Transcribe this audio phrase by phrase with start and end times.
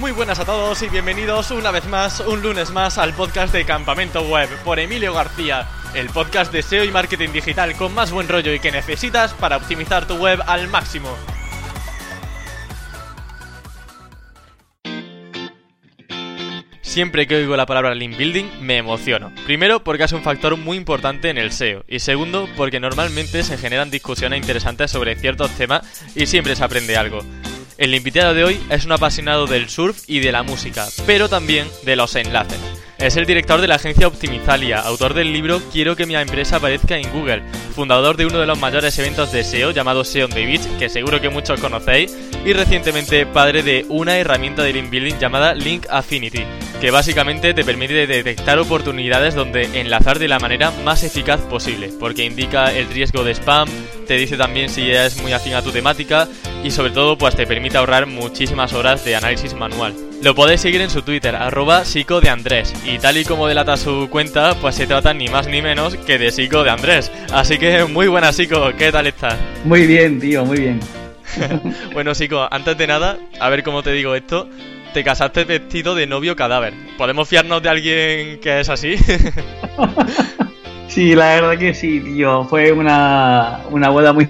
[0.00, 3.66] Muy buenas a todos y bienvenidos una vez más, un lunes más, al podcast de
[3.66, 8.26] Campamento Web por Emilio García, el podcast de SEO y marketing digital con más buen
[8.26, 11.14] rollo y que necesitas para optimizar tu web al máximo.
[16.80, 19.30] Siempre que oigo la palabra link building me emociono.
[19.44, 23.58] Primero porque es un factor muy importante en el SEO y segundo porque normalmente se
[23.58, 27.22] generan discusiones interesantes sobre ciertos temas y siempre se aprende algo.
[27.80, 31.66] El invitado de hoy es un apasionado del surf y de la música, pero también
[31.82, 32.58] de los enlaces.
[33.00, 36.98] Es el director de la agencia Optimizalia, autor del libro Quiero que mi empresa aparezca
[36.98, 37.42] en Google,
[37.74, 41.18] fundador de uno de los mayores eventos de SEO llamado SEO on Beach, que seguro
[41.18, 42.14] que muchos conocéis,
[42.44, 46.44] y recientemente padre de una herramienta de link building llamada Link Affinity,
[46.78, 52.26] que básicamente te permite detectar oportunidades donde enlazar de la manera más eficaz posible, porque
[52.26, 53.66] indica el riesgo de spam,
[54.06, 56.28] te dice también si es muy afín a tu temática
[56.62, 60.09] y sobre todo pues te permite ahorrar muchísimas horas de análisis manual.
[60.22, 63.78] Lo podéis seguir en su Twitter, arroba psico de Andrés, y tal y como delata
[63.78, 67.10] su cuenta, pues se trata ni más ni menos que de psico de Andrés.
[67.32, 69.38] Así que muy buena psico, ¿qué tal estás?
[69.64, 70.80] Muy bien, tío, muy bien.
[71.94, 74.46] bueno, psico, antes de nada, a ver cómo te digo esto,
[74.92, 76.74] te casaste vestido de novio cadáver.
[76.98, 78.96] ¿Podemos fiarnos de alguien que es así?
[80.90, 82.44] Sí, la verdad que sí, tío.
[82.46, 84.28] Fue una, una boda muy...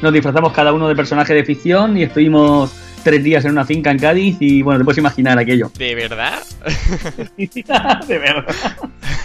[0.00, 3.90] Nos disfrazamos cada uno de personaje de ficción y estuvimos tres días en una finca
[3.90, 5.70] en Cádiz y bueno, te puedes imaginar aquello.
[5.76, 6.42] ¿De verdad?
[7.36, 8.54] de verdad.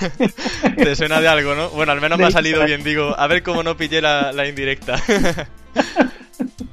[0.78, 1.70] Te suena de algo, ¿no?
[1.70, 4.48] Bueno, al menos me ha salido bien, digo, a ver cómo no pillé la, la
[4.48, 5.02] indirecta.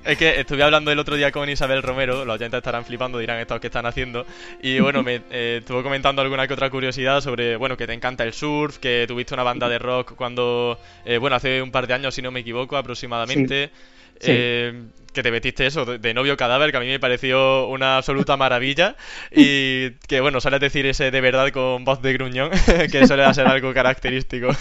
[0.04, 3.38] Es que estuve hablando el otro día con Isabel Romero, los oyentes estarán flipando, dirán
[3.38, 4.26] estos que están haciendo.
[4.60, 8.22] Y bueno, me eh, estuvo comentando alguna que otra curiosidad sobre, bueno, que te encanta
[8.22, 11.94] el surf, que tuviste una banda de rock cuando, eh, bueno, hace un par de
[11.94, 13.70] años, si no me equivoco, aproximadamente.
[14.20, 14.82] Eh,
[15.14, 18.96] que te metiste eso, de, novio cadáver, que a mí me pareció una absoluta maravilla.
[19.36, 22.50] Y que bueno, sales decir ese de verdad con voz de gruñón,
[22.92, 24.48] que suele ser algo característico.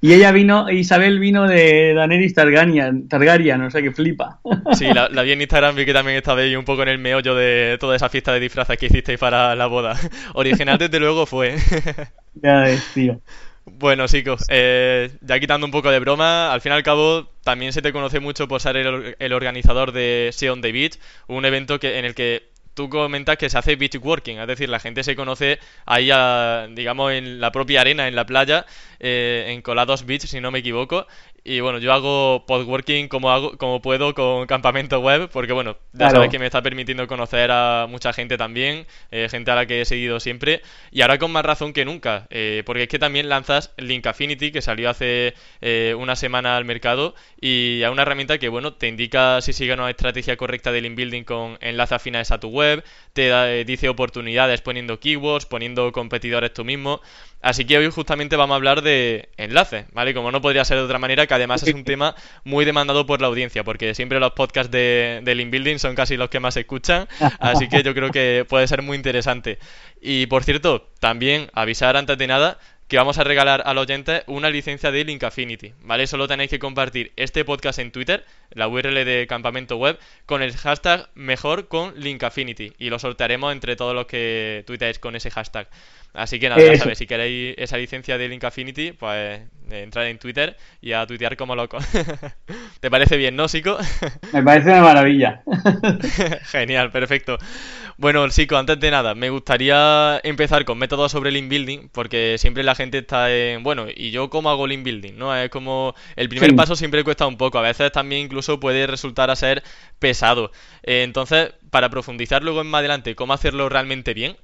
[0.00, 4.38] Y ella vino, Isabel vino de Daenerys Targaryen, Targaryen, o sea que flipa.
[4.72, 7.34] Sí, la, vi en Instagram, vi que también estaba ahí un poco en el meollo
[7.34, 9.98] de toda esa fiesta de disfraces que hicisteis para la boda.
[10.34, 11.56] Original desde luego fue.
[12.34, 13.20] Ya ves, tío.
[13.78, 17.72] Bueno, chicos, eh, ya quitando un poco de broma, al fin y al cabo también
[17.72, 20.98] se te conoce mucho por ser el, organizador de Sea on the Beach,
[21.28, 24.68] un evento que, en el que tú comentas que se hace beach working, es decir,
[24.68, 26.10] la gente se conoce ahí,
[26.74, 28.66] digamos, en la propia arena, en la playa,
[28.98, 31.06] eh, en Colados Beach, si no me equivoco,
[31.44, 36.10] y bueno, yo hago podworking como hago, como puedo con campamento web, porque bueno, ya
[36.10, 39.80] sabes que me está permitiendo conocer a mucha gente también, eh, gente a la que
[39.80, 43.28] he seguido siempre, y ahora con más razón que nunca, eh, porque es que también
[43.28, 48.38] lanzas Link Affinity, que salió hace eh, una semana al mercado, y es una herramienta
[48.38, 52.30] que bueno, te indica si sigue una estrategia correcta de link building con enlaces afines
[52.30, 57.00] a tu web, te dice oportunidades poniendo keywords, poniendo competidores tú mismo.
[57.42, 60.12] Así que hoy justamente vamos a hablar de enlaces, ¿vale?
[60.12, 62.14] Como no podría ser de otra manera, que además es un tema
[62.44, 66.16] muy demandado por la audiencia, porque siempre los podcasts de, de Link Building son casi
[66.16, 67.08] los que más se escuchan,
[67.38, 69.58] así que yo creo que puede ser muy interesante.
[70.00, 72.58] Y por cierto, también avisar antes de nada
[72.90, 76.08] que vamos a regalar al oyente una licencia de Link Affinity, ¿vale?
[76.08, 79.96] Solo tenéis que compartir este podcast en Twitter, la URL de Campamento Web,
[80.26, 84.98] con el hashtag mejor con Link Affinity y lo sortearemos entre todos los que tuiteáis
[84.98, 85.68] con ese hashtag.
[86.12, 89.40] Así que nada, ya sabéis, si queréis esa licencia de Link Affinity, pues
[89.70, 91.78] eh, entrar en Twitter y a tuitear como loco.
[92.80, 93.78] ¿Te parece bien, no, Sico?
[94.32, 95.42] Me parece una maravilla.
[96.50, 97.38] Genial, perfecto.
[97.96, 102.62] Bueno, Sico, antes de nada, me gustaría empezar con métodos sobre link building, porque siempre
[102.62, 105.16] la gente está en, bueno, ¿y yo cómo hago link building?
[105.16, 105.36] ¿No?
[105.36, 109.30] Es como, el primer paso siempre cuesta un poco, a veces también incluso puede resultar
[109.30, 109.62] a ser
[109.98, 110.50] pesado.
[110.82, 114.34] Eh, entonces, para profundizar luego en más adelante cómo hacerlo realmente bien,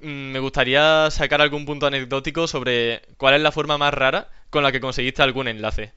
[0.00, 4.72] me gustaría sacar algún punto anecdótico sobre cuál es la forma más rara con la
[4.72, 5.92] que conseguiste algún enlace.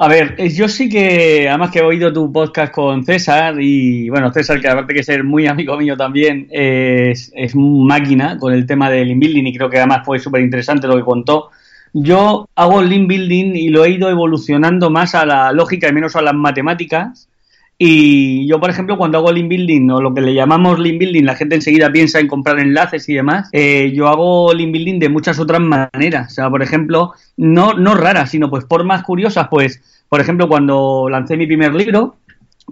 [0.00, 4.32] A ver, yo sí que, además que he oído tu podcast con César y bueno,
[4.32, 9.08] César, que aparte que ser muy amigo mío también, es, máquina con el tema del
[9.08, 11.50] link building y creo que además fue súper interesante lo que contó.
[11.92, 16.14] Yo hago link building y lo he ido evolucionando más a la lógica y menos
[16.14, 17.28] a las matemáticas
[17.80, 21.22] y yo, por ejemplo, cuando hago link building o lo que le llamamos link building,
[21.22, 23.48] la gente enseguida piensa en comprar enlaces y demás.
[23.52, 26.32] Eh, yo hago link building de muchas otras maneras.
[26.32, 29.46] O sea, por ejemplo, no, no raras, sino pues formas curiosas.
[29.48, 32.16] Pues, por ejemplo, cuando lancé mi primer libro,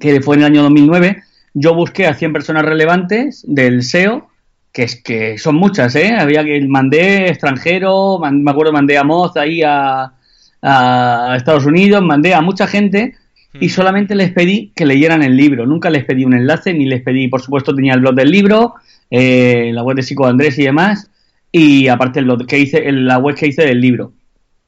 [0.01, 1.23] que fue en el año 2009,
[1.55, 4.27] yo busqué a 100 personas relevantes del SEO,
[4.73, 6.17] que es que son muchas, ¿eh?
[6.19, 10.15] Había que mandé extranjero, me acuerdo, mandé a Moz ahí a,
[10.61, 13.15] a Estados Unidos, mandé a mucha gente
[13.61, 15.67] y solamente les pedí que leyeran el libro.
[15.67, 18.75] Nunca les pedí un enlace, ni les pedí, por supuesto, tenía el blog del libro,
[19.11, 21.11] eh, la web de Psico Andrés y demás,
[21.53, 24.13] y aparte el blog que hice, la web que hice del libro.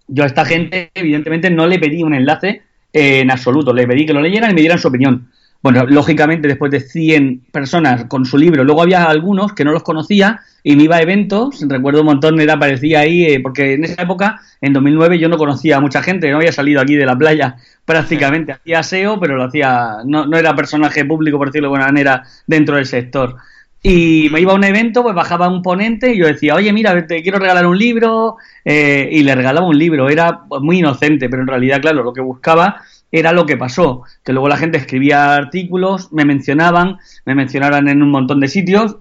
[0.07, 2.63] Yo a esta gente, evidentemente, no le pedí un enlace
[2.93, 5.29] en absoluto, le pedí que lo leyeran y me dieran su opinión.
[5.63, 9.83] Bueno, lógicamente, después de 100 personas con su libro, luego había algunos que no los
[9.83, 13.85] conocía y me iba a eventos, recuerdo un montón, era, aparecía ahí, eh, porque en
[13.85, 17.07] esa época, en 2009, yo no conocía a mucha gente, no había salido aquí de
[17.07, 21.69] la playa prácticamente, hacía SEO, pero lo hacía, no, no era personaje público, por decirlo
[21.69, 23.37] de alguna manera, dentro del sector.
[23.83, 27.07] Y me iba a un evento, pues bajaba un ponente y yo decía, oye, mira,
[27.07, 30.09] te quiero regalar un libro, eh, y le regalaba un libro.
[30.09, 34.33] Era muy inocente, pero en realidad, claro, lo que buscaba era lo que pasó, que
[34.33, 38.97] luego la gente escribía artículos, me mencionaban, me mencionaban en un montón de sitios,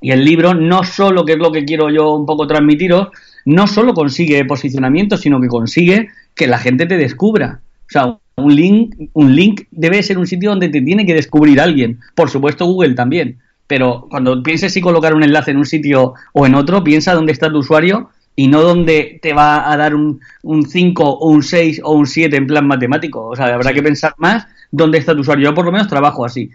[0.00, 3.08] y el libro no solo, que es lo que quiero yo un poco transmitiros,
[3.44, 7.60] no solo consigue posicionamiento, sino que consigue que la gente te descubra.
[7.86, 11.60] O sea, un link, un link debe ser un sitio donde te tiene que descubrir
[11.60, 12.00] alguien.
[12.14, 13.38] Por supuesto, Google también.
[13.66, 17.32] Pero cuando pienses si colocar un enlace en un sitio o en otro, piensa dónde
[17.32, 21.42] está tu usuario y no donde te va a dar un, un 5 o un
[21.42, 23.26] 6 o un 7 en plan matemático.
[23.26, 25.50] O sea, habrá que pensar más dónde está tu usuario.
[25.50, 26.50] Yo por lo menos trabajo así.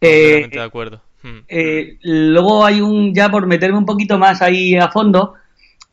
[0.00, 1.00] Eh, de acuerdo.
[1.48, 5.34] Eh, luego hay un, ya por meterme un poquito más ahí a fondo,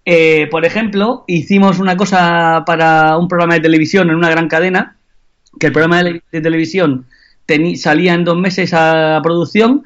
[0.04, 4.98] eh, por ejemplo, hicimos una cosa para un programa de televisión en una gran cadena,
[5.60, 7.06] que el programa de, televisión
[7.76, 9.84] salía en dos meses a producción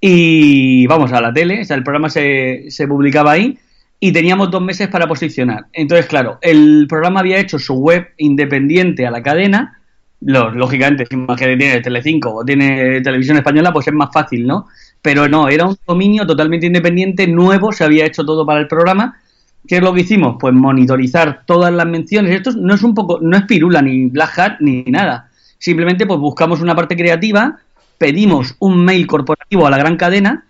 [0.00, 3.58] y vamos a la tele, o sea, el programa se, se publicaba ahí
[3.98, 5.66] y teníamos dos meses para posicionar.
[5.72, 9.80] Entonces, claro, el programa había hecho su web independiente a la cadena.
[10.20, 14.66] Lógicamente, si que tiene Telecinco o tiene Televisión Española, pues es más fácil, ¿no?
[15.02, 19.18] Pero no, era un dominio totalmente independiente, nuevo, se había hecho todo para el programa.
[19.66, 20.36] ¿Qué es lo que hicimos?
[20.40, 22.32] Pues monitorizar todas las menciones.
[22.32, 25.28] Esto no es un poco, no es pirula ni black hat ni nada.
[25.58, 27.58] Simplemente pues buscamos una parte creativa,
[27.98, 30.44] pedimos un mail corporativo a la gran cadena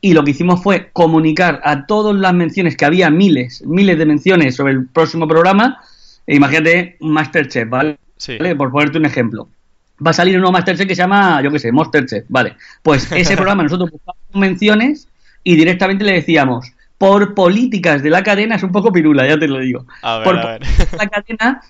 [0.00, 4.06] y lo que hicimos fue comunicar a todas las menciones, que había miles, miles de
[4.06, 5.80] menciones sobre el próximo programa.
[6.26, 7.98] E imagínate un Masterchef, ¿vale?
[8.56, 9.48] Por ponerte un ejemplo.
[10.04, 12.56] Va a salir un nuevo Masterchef que se llama, yo qué sé, Masterchef, ¿vale?
[12.82, 15.08] Pues ese programa nosotros buscamos menciones
[15.42, 19.48] y directamente le decíamos, por políticas de la cadena, es un poco pirula, ya te
[19.48, 19.86] lo digo.
[20.02, 20.62] A ver, por a ver.
[20.98, 21.62] la cadena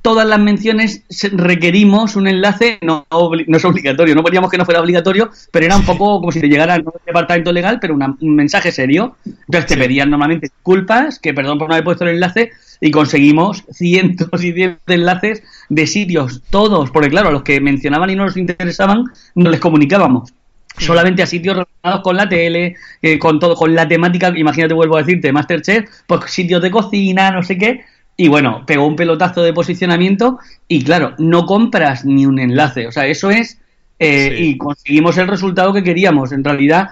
[0.00, 1.02] todas las menciones
[1.32, 5.76] requerimos un enlace, no, no, es obligatorio, no poníamos que no fuera obligatorio, pero era
[5.76, 9.16] un poco como si te llegara el departamento legal, pero un mensaje serio.
[9.24, 13.64] Entonces te pedían normalmente disculpas, que perdón por no haber puesto el enlace, y conseguimos
[13.72, 18.16] cientos y cientos de enlaces de sitios, todos, porque claro, a los que mencionaban y
[18.16, 19.04] no nos interesaban,
[19.34, 20.32] no les comunicábamos.
[20.78, 24.96] Solamente a sitios relacionados con la tele, eh, con todo, con la temática, imagínate, vuelvo
[24.96, 27.84] a decirte, Masterchef, pues sitios de cocina, no sé qué,
[28.16, 30.38] y bueno, pegó un pelotazo de posicionamiento
[30.68, 32.86] y claro, no compras ni un enlace.
[32.86, 33.58] O sea, eso es...
[33.98, 36.32] Eh, y conseguimos el resultado que queríamos.
[36.32, 36.90] En realidad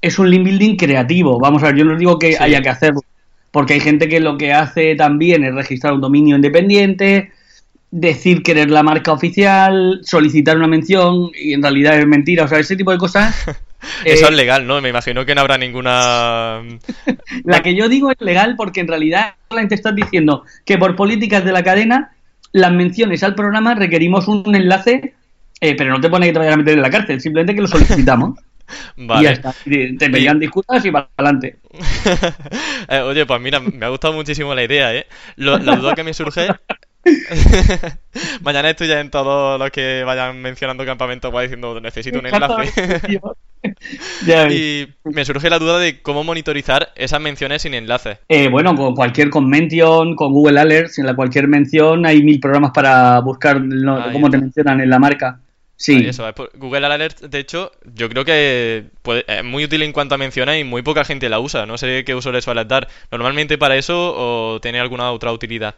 [0.00, 1.38] es un link building creativo.
[1.38, 3.02] Vamos a ver, yo no digo que haya que hacerlo.
[3.50, 7.32] Porque hay gente que lo que hace también es registrar un dominio independiente,
[7.90, 12.44] decir que eres la marca oficial, solicitar una mención y en realidad es mentira.
[12.44, 13.44] O sea, ese tipo de cosas
[14.04, 14.80] Eso es eh, legal, ¿no?
[14.80, 16.62] Me imagino que no habrá ninguna...
[17.44, 19.34] la que yo digo es legal porque en realidad
[19.68, 22.12] te estás diciendo que por políticas de la cadena
[22.52, 25.14] las menciones al programa requerimos un enlace,
[25.60, 27.62] eh, pero no te pone que te vayan a meter en la cárcel, simplemente que
[27.62, 28.38] lo solicitamos.
[28.96, 29.20] Vale.
[29.20, 29.52] Y ya está.
[29.52, 31.58] Te pedían disculpas y para adelante.
[32.88, 35.06] Eh, oye, pues mira, me ha gustado muchísimo la idea, ¿eh?
[35.36, 36.48] la duda que me surge
[38.42, 43.10] Mañana estoy ya en todos los que vayan mencionando campamento va diciendo necesito un enlace.
[44.50, 48.18] y me surge la duda de cómo monitorizar esas menciones sin enlace.
[48.28, 52.70] Eh, bueno, con cualquier convention, con Google Alerts, en la cualquier mención hay mil programas
[52.72, 53.60] para buscar
[54.12, 55.40] cómo te mencionan en la marca.
[55.76, 56.08] Sí.
[56.54, 58.84] Google Alerts, de hecho, yo creo que
[59.26, 61.66] es muy útil en cuanto a menciones y muy poca gente la usa.
[61.66, 62.86] No sé qué uso le suele dar.
[63.10, 65.74] ¿Normalmente para eso o tiene alguna otra utilidad?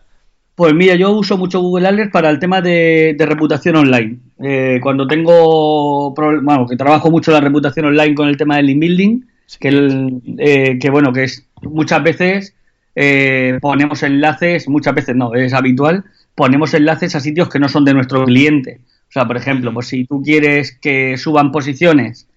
[0.55, 4.19] Pues mira, yo uso mucho Google Alerts para el tema de, reputación online.
[4.41, 8.81] Eh, cuando tengo, bueno, que trabajo mucho la reputación online con el tema del link
[8.81, 9.21] building,
[9.59, 12.55] que, eh, que bueno, que es muchas veces
[12.95, 16.05] eh, ponemos enlaces, muchas veces no, es habitual,
[16.37, 18.81] ponemos enlaces a sitios que no son de nuestro cliente.
[19.09, 22.29] O sea, por ejemplo, pues si tú quieres que suban posiciones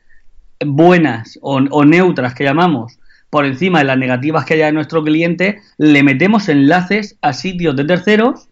[0.66, 2.98] buenas o, o neutras que llamamos
[3.30, 7.76] por encima de las negativas que haya de nuestro cliente, le metemos enlaces a sitios
[7.76, 8.48] de terceros,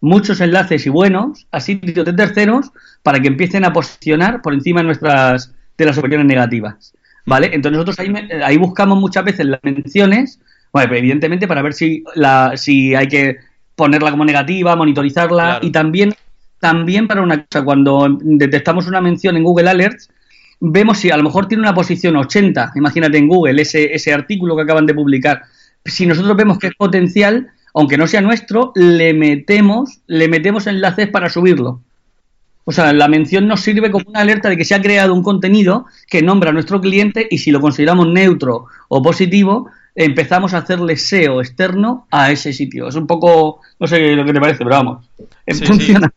[0.00, 4.80] muchos enlaces y buenos, a sitios de terceros, para que empiecen a posicionar por encima
[4.80, 6.92] de nuestras de las opiniones negativas.
[7.24, 7.50] ¿Vale?
[7.52, 8.12] Entonces nosotros ahí,
[8.44, 10.40] ahí buscamos muchas veces las menciones,
[10.72, 13.36] bueno, evidentemente para ver si, la, si hay que
[13.76, 16.14] ponerla como negativa, monitorizarla y también
[16.62, 17.64] también para una cosa.
[17.64, 20.08] Cuando detectamos una mención en Google Alerts,
[20.64, 24.54] vemos si a lo mejor tiene una posición 80, imagínate en Google, ese, ese artículo
[24.54, 25.42] que acaban de publicar.
[25.84, 31.08] Si nosotros vemos que es potencial, aunque no sea nuestro, le metemos, le metemos enlaces
[31.08, 31.80] para subirlo.
[32.64, 35.24] O sea, la mención nos sirve como una alerta de que se ha creado un
[35.24, 40.58] contenido que nombra a nuestro cliente y si lo consideramos neutro o positivo, empezamos a
[40.58, 42.86] hacerle SEO externo a ese sitio.
[42.86, 45.10] Es un poco, no sé lo que te parece, pero vamos,
[45.66, 46.12] funciona.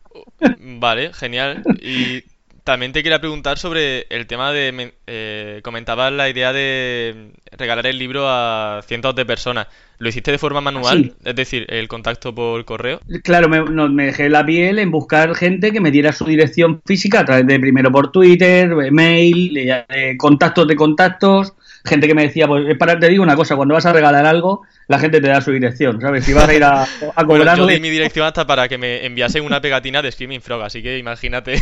[0.78, 1.64] Vale, genial.
[1.82, 2.22] Y
[2.66, 4.92] también te quería preguntar sobre el tema de...
[5.06, 9.68] Eh, comentabas la idea de regalar el libro a cientos de personas.
[9.98, 11.14] ¿Lo hiciste de forma manual?
[11.24, 13.00] Es decir, el contacto por correo.
[13.22, 17.20] Claro, me, me, dejé la piel en buscar gente que me diera su dirección física
[17.20, 21.54] a través de primero por Twitter, mail, eh, contactos de contactos,
[21.86, 24.62] gente que me decía, pues para, te digo una cosa, cuando vas a regalar algo,
[24.88, 26.24] la gente te da su dirección, ¿sabes?
[26.24, 27.56] Si vas a ir a, a cobrar...
[27.56, 30.82] yo di mi dirección hasta para que me enviasen una pegatina de Screaming Frog, así
[30.82, 31.56] que imagínate.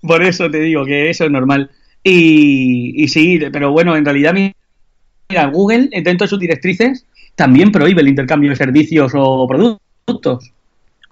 [0.00, 1.70] Por eso te digo que eso es normal.
[2.02, 8.02] Y, y sí, pero bueno, en realidad, mira, Google, dentro de sus directrices, también prohíbe
[8.02, 10.52] el intercambio de servicios o productos.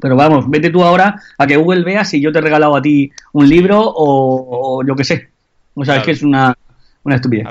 [0.00, 2.82] Pero vamos, vete tú ahora a que Google vea si yo te he regalado a
[2.82, 5.28] ti un libro o, o yo qué sé,
[5.74, 6.56] o sea, es que es una,
[7.02, 7.46] una estupidez.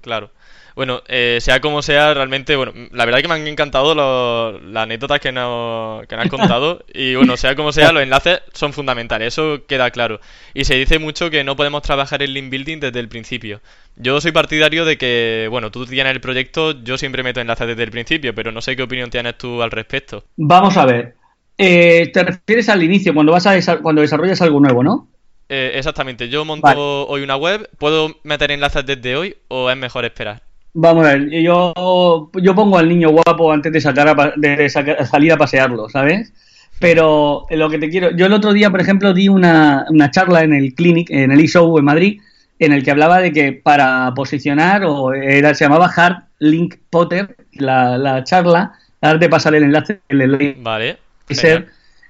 [0.00, 0.30] claro.
[0.76, 5.20] Bueno, eh, sea como sea, realmente, bueno, la verdad que me han encantado las anécdotas
[5.20, 6.84] que nos, que nos contado.
[6.92, 10.20] y bueno, sea como sea, los enlaces son fundamentales, eso queda claro.
[10.52, 13.60] Y se dice mucho que no podemos trabajar en link building desde el principio.
[13.96, 17.84] Yo soy partidario de que, bueno, tú tienes el proyecto, yo siempre meto enlaces desde
[17.84, 20.24] el principio, pero no sé qué opinión tienes tú al respecto.
[20.36, 21.14] Vamos a ver.
[21.56, 25.06] Eh, te refieres al inicio, cuando vas a cuando desarrollas algo nuevo, ¿no?
[25.48, 30.04] Eh, exactamente, yo monto hoy una web, ¿puedo meter enlaces desde hoy o es mejor
[30.04, 30.42] esperar?
[30.72, 35.36] Vamos a ver, yo, yo pongo al niño guapo antes de, sacar de salir a
[35.36, 36.32] pasearlo, ¿sabes?
[36.80, 40.42] Pero lo que te quiero, yo el otro día, por ejemplo, di una, una charla
[40.42, 42.20] en el Clinic, en el eShow en Madrid,
[42.58, 47.36] en el que hablaba de que para posicionar, o era, se llamaba Hard Link Potter,
[47.52, 50.56] la, la charla, de pasar el enlace, el enlace.
[50.58, 50.96] Vale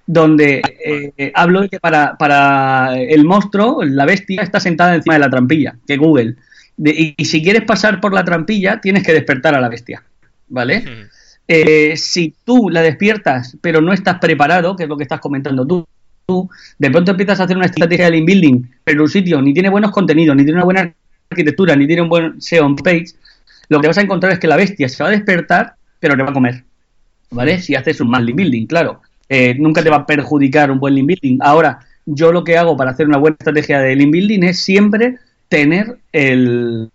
[0.07, 0.63] donde
[1.17, 5.31] eh, hablo de que para, para, el monstruo, la bestia, está sentada encima de la
[5.31, 6.37] trampilla, que Google.
[6.77, 10.03] y, si quieres pasar por la trampilla, tienes que despertar a la bestia,
[10.49, 10.85] ¿vale?
[11.47, 15.67] Eh, si tú la despiertas, pero no estás preparado, que es lo que estás comentando
[15.67, 15.87] tú,
[16.27, 19.53] tú de pronto empiezas a hacer una estrategia de link building, pero un sitio ni
[19.53, 20.95] tiene buenos contenidos, ni tiene una buena
[21.31, 23.07] arquitectura, ni tiene un buen SEO page,
[23.69, 26.23] lo que vas a encontrar es que la bestia se va a despertar, pero te
[26.23, 26.65] va a comer,
[27.31, 27.61] ¿vale?
[27.61, 29.01] Si haces un mal link building, claro.
[29.37, 31.39] Eh, nunca te va a perjudicar un buen link building.
[31.41, 35.17] Ahora, yo lo que hago para hacer una buena estrategia de link building es siempre
[35.49, 36.89] tener el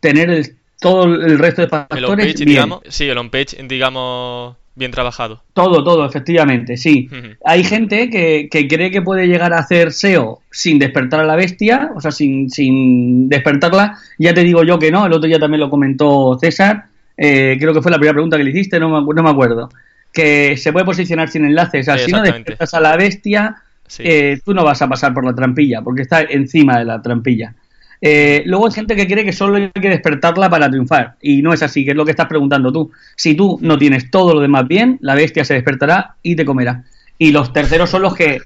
[0.00, 5.42] tener el, todo el resto de factores el Digamos, sí, el on-page, digamos, bien trabajado.
[5.54, 7.08] Todo, todo, efectivamente, sí.
[7.46, 11.36] Hay gente que, que, cree que puede llegar a hacer SEO sin despertar a la
[11.36, 13.96] bestia, o sea, sin, sin despertarla.
[14.18, 17.72] Ya te digo yo que no, el otro día también lo comentó César, eh, creo
[17.72, 19.70] que fue la primera pregunta que le hiciste, no me, no me acuerdo
[20.12, 21.88] que se puede posicionar sin enlaces.
[21.88, 23.56] O sea, si no despiertas a la bestia,
[23.98, 27.54] eh, tú no vas a pasar por la trampilla, porque está encima de la trampilla.
[28.02, 31.16] Eh, luego hay gente que cree que solo hay que despertarla para triunfar.
[31.20, 32.90] Y no es así, que es lo que estás preguntando tú.
[33.16, 36.84] Si tú no tienes todo lo demás bien, la bestia se despertará y te comerá.
[37.18, 38.40] Y los terceros son los que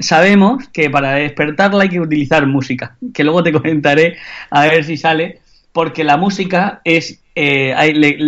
[0.00, 2.96] sabemos que para despertarla hay que utilizar música.
[3.14, 4.16] Que luego te comentaré
[4.50, 5.40] a ver si sale.
[5.78, 7.72] Porque la música es eh,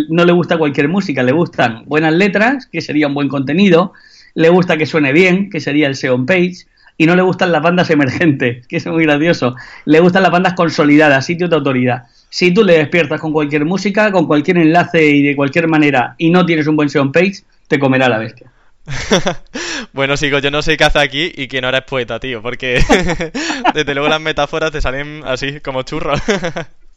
[0.07, 3.91] no le gusta cualquier música, le gustan buenas letras, que sería un buen contenido,
[4.35, 6.65] le gusta que suene bien, que sería el SEO page,
[6.95, 9.53] y no le gustan las bandas emergentes, que es muy gracioso.
[9.83, 12.03] Le gustan las bandas consolidadas, sitios de autoridad.
[12.29, 16.29] Si tú le despiertas con cualquier música, con cualquier enlace y de cualquier manera, y
[16.29, 18.49] no tienes un buen SEO page, te comerá la bestia.
[19.91, 22.81] bueno, sigo, yo no qué hace aquí y que no eres poeta, tío, porque
[23.73, 26.21] desde luego las metáforas te salen así, como churros.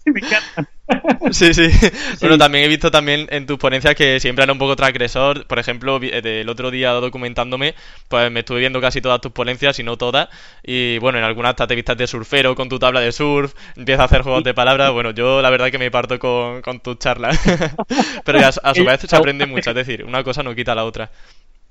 [1.32, 1.68] Sí, sí.
[2.20, 5.46] Bueno, también he visto también en tus ponencias que siempre era un poco transgresor.
[5.46, 7.74] Por ejemplo, el otro día documentándome,
[8.08, 10.28] pues me estuve viendo casi todas tus ponencias, y no todas.
[10.62, 14.04] Y bueno, en algunas te vistas de surfero con tu tabla de surf, empiezas a
[14.04, 14.92] hacer juegos de palabras.
[14.92, 17.38] Bueno, yo la verdad que me parto con, con tus charlas.
[18.24, 21.10] Pero a, su vez se aprende mucho, es decir, una cosa no quita la otra.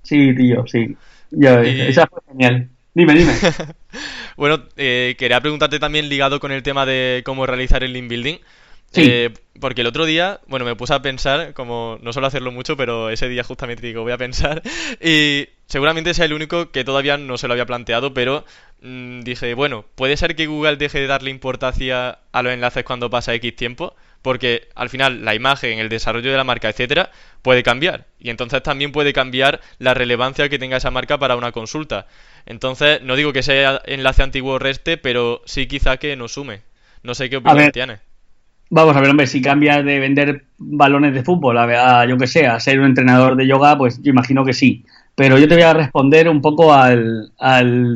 [0.02, 0.96] Sí, tío, sí.
[1.32, 2.70] Ya esa fue genial.
[2.94, 3.34] Dime, dime.
[4.38, 8.38] bueno, eh, quería preguntarte también ligado con el tema de cómo realizar el link building.
[8.96, 12.78] Eh, porque el otro día, bueno, me puse a pensar, como no suelo hacerlo mucho,
[12.78, 14.62] pero ese día justamente digo, voy a pensar,
[15.02, 18.46] y seguramente sea el único que todavía no se lo había planteado, pero
[18.84, 23.34] dije, bueno, ¿puede ser que Google deje de darle importancia a los enlaces cuando pasa
[23.34, 23.96] X tiempo?
[24.24, 27.12] porque al final la imagen, el desarrollo de la marca, etcétera,
[27.44, 28.06] puede cambiar.
[28.20, 32.08] Y entonces también puede cambiar la relevancia que tenga esa marca para una consulta.
[32.46, 36.62] Entonces, no digo que sea enlace antiguo reste, pero sí quizá que nos sume.
[37.04, 38.00] No sé qué opinión tienes.
[38.70, 42.48] Vamos a ver, hombre, si cambias de vender balones de fútbol a, yo que sé,
[42.48, 44.86] a ser un entrenador de yoga, pues yo imagino que sí.
[45.16, 47.32] Pero yo te voy a responder un poco al,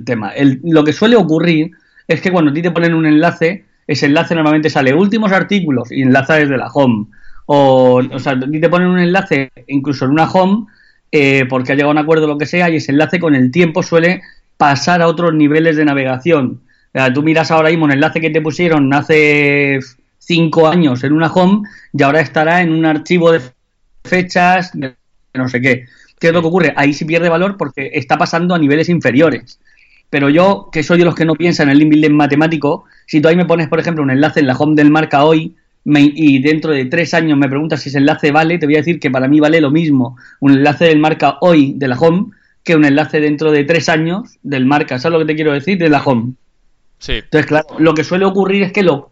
[0.05, 0.33] tema.
[0.63, 1.71] lo que suele ocurrir
[2.07, 5.91] es que cuando a ti te ponen un enlace, ese enlace normalmente sale últimos artículos
[5.91, 7.07] y enlaza desde la home.
[7.47, 10.65] O, sea, a ti te ponen un enlace incluso en una home
[11.11, 13.33] eh, porque ha llegado a un acuerdo o lo que sea y ese enlace con
[13.33, 14.21] el tiempo suele
[14.57, 16.61] pasar a otros niveles de navegación.
[16.93, 19.79] O sea, tú miras ahora mismo un enlace que te pusieron hace
[20.19, 23.41] cinco años en una home y ahora estará en un archivo de
[24.03, 24.71] fechas,
[25.33, 25.85] no sé qué.
[26.19, 26.73] ¿Qué es lo que ocurre?
[26.75, 29.59] Ahí sí pierde valor porque está pasando a niveles inferiores.
[30.09, 33.21] Pero yo, que soy de los que no piensan en el link building matemático, si
[33.21, 35.55] tú ahí me pones, por ejemplo, un enlace en la home del marca hoy
[35.85, 38.99] y dentro de tres años me preguntas si ese enlace vale, te voy a decir
[38.99, 42.31] que para mí vale lo mismo un enlace del marca hoy de la home
[42.63, 44.99] que un enlace dentro de tres años del marca.
[44.99, 45.77] ¿Sabes lo que te quiero decir?
[45.77, 46.33] De la home.
[46.99, 47.13] Sí.
[47.13, 49.11] Entonces, claro, lo que suele ocurrir es que lo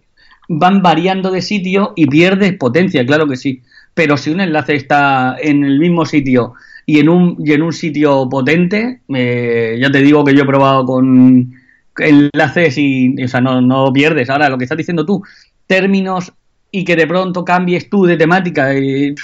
[0.50, 3.62] van variando de sitio y pierdes potencia, claro que sí.
[3.94, 6.56] Pero si un enlace está en el mismo sitio
[6.86, 10.48] y en un, y en un sitio potente, eh, ya te digo que yo he
[10.48, 11.52] probado con
[11.98, 14.30] enlaces y, o sea, no, no pierdes.
[14.30, 15.24] Ahora, lo que estás diciendo tú,
[15.66, 16.32] términos
[16.72, 19.16] y que de pronto cambies tú de temática, y,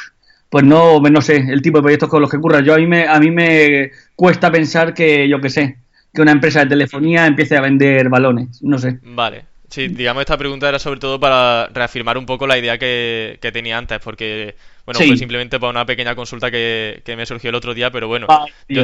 [0.49, 2.63] pues no, no sé, el tipo de proyectos con los que curras.
[2.63, 5.77] Yo a mí me, a mí me cuesta pensar que, yo que sé,
[6.13, 8.99] que una empresa de telefonía empiece a vender balones, no sé.
[9.03, 13.39] Vale, Sí, digamos, esta pregunta era sobre todo para reafirmar un poco la idea que,
[13.53, 14.55] tenía antes, porque,
[14.93, 18.27] bueno, fue simplemente para una pequeña consulta que, me surgió el otro día, pero bueno,
[18.67, 18.83] yo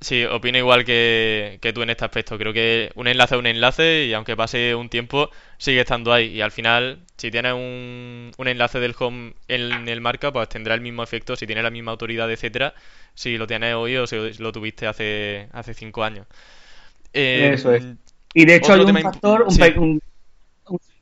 [0.00, 2.38] sí, opino igual que, tú en este aspecto.
[2.38, 6.26] Creo que un enlace es un enlace y aunque pase un tiempo, sigue estando ahí.
[6.26, 10.74] Y al final, si tienes un, un enlace del home en el marca, pues tendrá
[10.74, 12.74] el mismo efecto, si tiene la misma autoridad, etcétera,
[13.14, 16.26] si lo tienes hoy o si lo tuviste hace, hace cinco años.
[17.12, 17.84] Eso es.
[18.34, 20.00] Y de hecho hay un factor, un,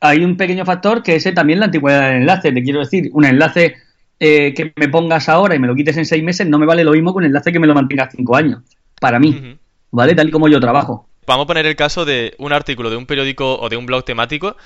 [0.00, 2.52] hay un pequeño factor que es también la antigüedad del enlace.
[2.52, 3.76] Te quiero decir, un enlace
[4.24, 6.84] eh, que me pongas ahora y me lo quites en seis meses no me vale
[6.84, 8.60] lo mismo que un enlace que me lo mantenga cinco años.
[9.00, 9.58] Para mí,
[9.90, 10.14] ¿vale?
[10.14, 11.08] Tal y como yo trabajo.
[11.26, 14.04] Vamos a poner el caso de un artículo de un periódico o de un blog
[14.04, 14.56] temático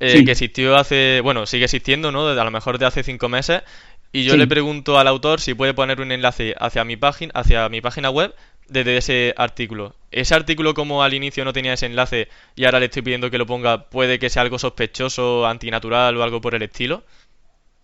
[0.00, 2.26] eh, que existió hace, bueno, sigue existiendo, ¿no?
[2.26, 3.62] A lo mejor de hace cinco meses.
[4.10, 7.68] Y yo le pregunto al autor si puede poner un enlace hacia mi página, hacia
[7.68, 8.34] mi página web
[8.66, 9.94] desde ese artículo.
[10.10, 13.38] Ese artículo como al inicio no tenía ese enlace y ahora le estoy pidiendo que
[13.38, 17.04] lo ponga, puede que sea algo sospechoso, antinatural o algo por el estilo.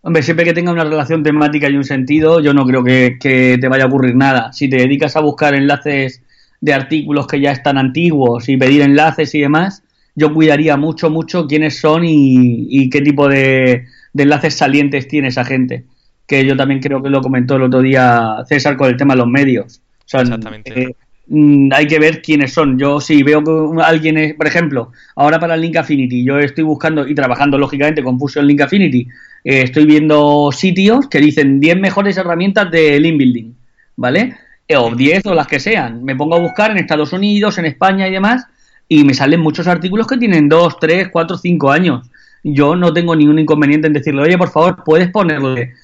[0.04, 3.68] Hombre, siempre que tenga una relación temática y un sentido, yo no creo que, te
[3.68, 4.52] vaya a ocurrir nada.
[4.52, 6.22] Si te dedicas a buscar enlaces
[6.60, 9.84] de artículos que ya están antiguos y pedir enlaces y demás,
[10.16, 15.44] yo cuidaría mucho, mucho quiénes son y, qué tipo de, de, enlaces salientes tiene esa
[15.44, 15.84] gente.
[16.26, 19.18] Que yo también creo que lo comentó el otro día César con el tema de
[19.18, 19.82] los medios.
[20.04, 20.82] Exactamente.
[20.82, 20.96] Eh,
[21.28, 22.76] mm, hay que ver quiénes son.
[22.76, 26.64] Yo si veo que alguien es, por ejemplo, ahora para el Link Affinity, yo estoy
[26.64, 29.06] buscando y trabajando lógicamente con Fusion Link Affinity,
[29.44, 33.52] eh, estoy viendo sitios que dicen 10 mejores herramientas de link building,
[33.96, 34.36] ¿vale?
[34.68, 36.04] Eh, o 10 o las que sean.
[36.04, 38.46] Me pongo a buscar en Estados Unidos, en España y demás,
[38.88, 42.08] y me salen muchos artículos que tienen 2, 3, 4, 5 años.
[42.44, 45.74] Yo no tengo ningún inconveniente en decirle, oye, por favor, puedes ponerle,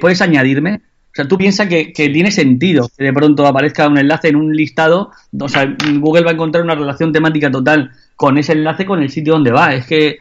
[0.00, 4.28] puedes añadirme o sea, tú piensas que, tiene sentido que de pronto aparezca un enlace
[4.28, 5.10] en un listado.
[5.40, 9.10] O sea, Google va a encontrar una relación temática total con ese enlace con el
[9.10, 9.74] sitio donde va.
[9.74, 10.18] Es que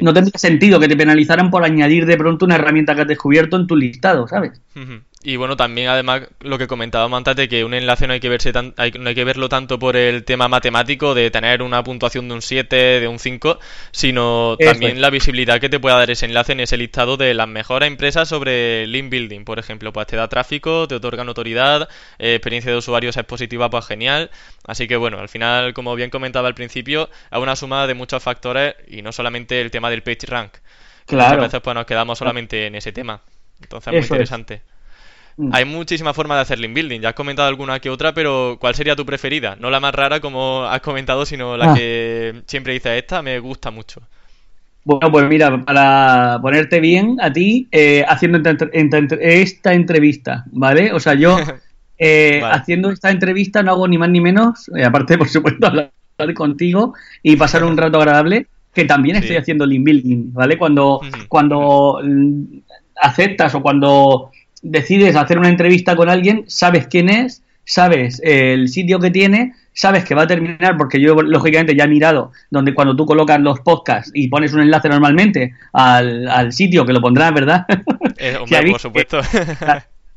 [0.00, 3.56] no tendría sentido que te penalizaran por añadir de pronto una herramienta que has descubierto
[3.56, 4.60] en tu listado, ¿sabes?
[5.20, 8.28] Y bueno, también además lo que comentaba antes de que un enlace no hay que
[8.28, 11.82] verse tan, hay, no hay que verlo tanto por el tema matemático de tener una
[11.82, 13.58] puntuación de un 7, de un 5,
[13.90, 17.48] sino también la visibilidad que te pueda dar ese enlace en ese listado de las
[17.48, 21.88] mejores empresas sobre link building, por ejemplo, pues te da tráfico, te otorga notoriedad,
[22.20, 24.30] eh, experiencia de usuarios es positiva, pues genial.
[24.68, 28.22] Así que bueno, al final, como bien comentaba al principio, hay una suma de muchos
[28.22, 30.52] factores y no solamente el tema del page rank.
[31.06, 31.30] Claro.
[31.30, 33.20] Muchas veces pues nos quedamos solamente en ese tema.
[33.60, 34.62] Entonces, muy interesante.
[35.38, 35.50] Mm.
[35.52, 37.00] Hay muchísimas formas de hacer link building.
[37.00, 39.56] Ya has comentado alguna que otra, pero ¿cuál sería tu preferida?
[39.58, 41.74] No la más rara, como has comentado, sino la ah.
[41.74, 44.02] que siempre dices, esta me gusta mucho.
[44.84, 48.40] Bueno, pues mira, para ponerte bien a ti, eh, haciendo
[49.20, 50.92] esta entrevista, ¿vale?
[50.92, 51.38] O sea, yo
[51.98, 55.92] eh, haciendo esta entrevista no hago ni más ni menos, eh, aparte, por supuesto, hablar
[56.34, 60.58] contigo y pasar un rato agradable, que también estoy haciendo link building, ¿vale?
[60.58, 62.00] Cuando, cuando
[63.00, 64.30] aceptas o cuando
[64.62, 70.04] decides hacer una entrevista con alguien, sabes quién es, sabes el sitio que tiene, sabes
[70.04, 73.60] que va a terminar, porque yo lógicamente ya he mirado donde cuando tú colocas los
[73.60, 77.66] podcasts y pones un enlace normalmente al, sitio que lo pondrás, ¿verdad?
[78.20, 78.36] Eh,
[78.72, 79.20] por supuesto.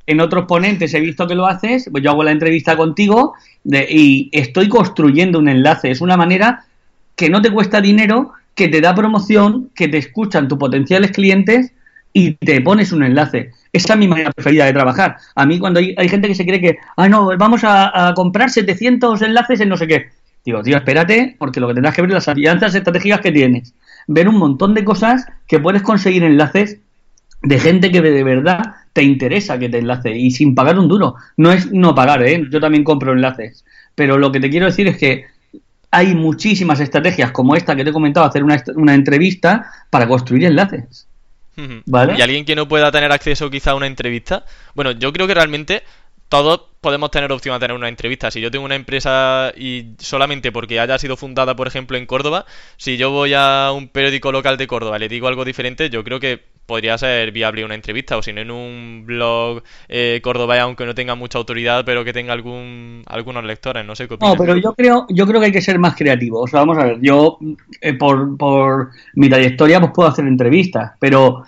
[0.07, 4.27] en otros ponentes he visto que lo haces, pues yo hago la entrevista contigo y
[4.31, 5.91] estoy construyendo un enlace.
[5.91, 6.65] Es una manera
[7.15, 11.73] que no te cuesta dinero, que te da promoción, que te escuchan tus potenciales clientes
[12.11, 13.51] y te pones un enlace.
[13.73, 15.17] Esa es mi manera preferida de trabajar.
[15.35, 19.21] A mí cuando hay, gente que se cree que, ah, no, vamos a, comprar 700
[19.21, 20.09] enlaces en no sé qué.
[20.43, 23.73] Digo, tío, espérate, porque lo que tendrás que ver es las alianzas estratégicas que tienes.
[24.07, 26.79] Ver un montón de cosas que puedes conseguir enlaces
[27.43, 31.15] de gente que de verdad te interesa que te enlace y sin pagar un duro.
[31.37, 32.43] No es no pagar, ¿eh?
[32.49, 33.63] Yo también compro enlaces.
[33.95, 35.25] Pero lo que te quiero decir es que
[35.91, 40.45] hay muchísimas estrategias como esta que te he comentado, hacer una, una entrevista para construir
[40.45, 41.07] enlaces.
[41.85, 42.15] ¿Vale?
[42.17, 44.45] Y alguien que no pueda tener acceso quizá a una entrevista.
[44.75, 45.83] Bueno, yo creo que realmente
[46.31, 48.31] todos podemos tener opción a tener una entrevista.
[48.31, 52.45] Si yo tengo una empresa y solamente porque haya sido fundada, por ejemplo, en Córdoba,
[52.77, 56.05] si yo voy a un periódico local de Córdoba y le digo algo diferente, yo
[56.05, 60.61] creo que podría ser viable una entrevista, o si no en un blog eh, cordobés,
[60.61, 64.35] aunque no tenga mucha autoridad, pero que tenga algún algunos lectores, no sé qué No,
[64.37, 66.43] pero yo creo, yo creo que hay que ser más creativos.
[66.45, 67.39] O sea, vamos a ver, yo
[67.81, 71.43] eh, por, por mi trayectoria pues puedo hacer entrevistas, pero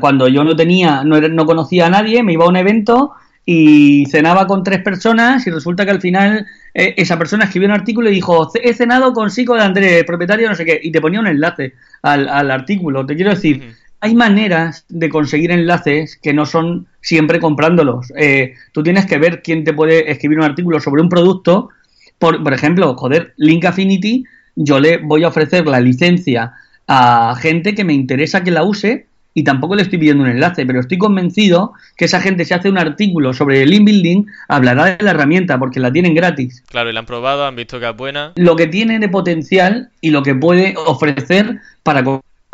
[0.00, 3.12] cuando yo no tenía, no, no conocía a nadie, me iba a un evento
[3.46, 7.74] y cenaba con tres personas y resulta que al final eh, esa persona escribió un
[7.74, 11.00] artículo y dijo, he cenado con Sico de Andrés, propietario no sé qué, y te
[11.00, 13.04] ponía un enlace al, al artículo.
[13.06, 18.12] Te quiero decir, hay maneras de conseguir enlaces que no son siempre comprándolos.
[18.18, 21.70] Eh, tú tienes que ver quién te puede escribir un artículo sobre un producto.
[22.18, 24.24] Por, por ejemplo, joder, Link Affinity,
[24.56, 26.52] yo le voy a ofrecer la licencia
[26.86, 30.66] a gente que me interesa que la use y tampoco le estoy pidiendo un enlace,
[30.66, 34.96] pero estoy convencido que esa gente si hace un artículo sobre el link building hablará
[34.96, 36.62] de la herramienta porque la tienen gratis.
[36.68, 38.32] Claro, y la han probado, han visto que es buena.
[38.36, 42.04] Lo que tiene de potencial y lo que puede ofrecer para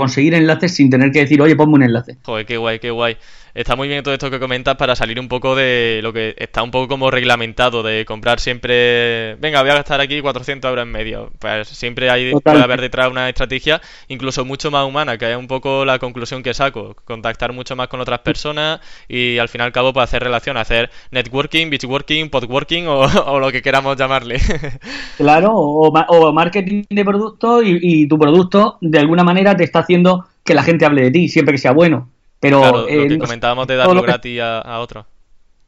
[0.01, 2.19] conseguir enlaces sin tener que decir, oye, ponme un enlace.
[2.23, 3.17] Joder, qué guay, qué guay.
[3.55, 6.63] Está muy bien todo esto que comentas para salir un poco de lo que está
[6.63, 10.93] un poco como reglamentado, de comprar siempre, venga, voy a gastar aquí 400 euros en
[10.93, 11.31] medio.
[11.39, 15.49] Pues siempre hay, puede haber detrás una estrategia incluso mucho más humana, que es un
[15.49, 16.95] poco la conclusión que saco.
[17.05, 20.57] Contactar mucho más con otras personas y al fin y al cabo pues hacer relación,
[20.57, 24.41] hacer networking, beachworking, podworking o, o lo que queramos llamarle.
[25.17, 30.27] claro, o, marketing de producto y, y tu producto de alguna manera te está haciendo
[30.45, 32.09] que la gente hable de ti, siempre que sea bueno.
[32.41, 35.07] Pero, claro, lo que eh, comentábamos de darlo gratis a, otro.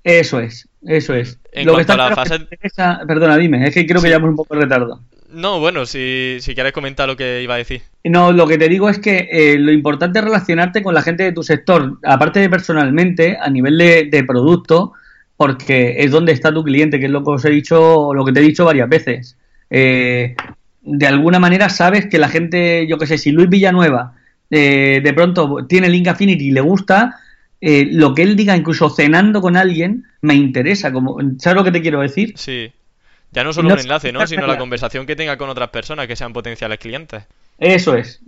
[0.02, 1.38] Eso es, eso es.
[1.52, 2.40] En lo cuanto a la fase...
[3.06, 5.00] Perdona, dime, es que creo que ya un poco de retardo.
[5.32, 7.82] No, bueno, si, si, quieres comentar lo que iba a decir.
[8.04, 11.22] No, lo que te digo es que eh, lo importante es relacionarte con la gente
[11.22, 14.92] de tu sector, aparte de personalmente, a nivel de, producto,
[15.36, 18.32] porque es donde está tu cliente, que es lo que os he dicho, lo que
[18.32, 19.38] te he dicho varias veces.
[19.70, 20.36] Eh,
[20.82, 24.14] de alguna manera sabes que la gente, yo qué sé, si Luis Villanueva
[24.54, 27.18] eh, de pronto tiene Link Affinity y le gusta,
[27.58, 30.92] eh, lo que él diga, incluso cenando con alguien, me interesa.
[30.92, 32.34] Como, ¿Sabes lo que te quiero decir?
[32.36, 32.70] Sí.
[33.30, 34.26] Ya no solo un enlace, ¿no?
[34.26, 37.24] Sino la conversación que tenga con otras personas que sean potenciales clientes.
[37.58, 38.20] Eso es.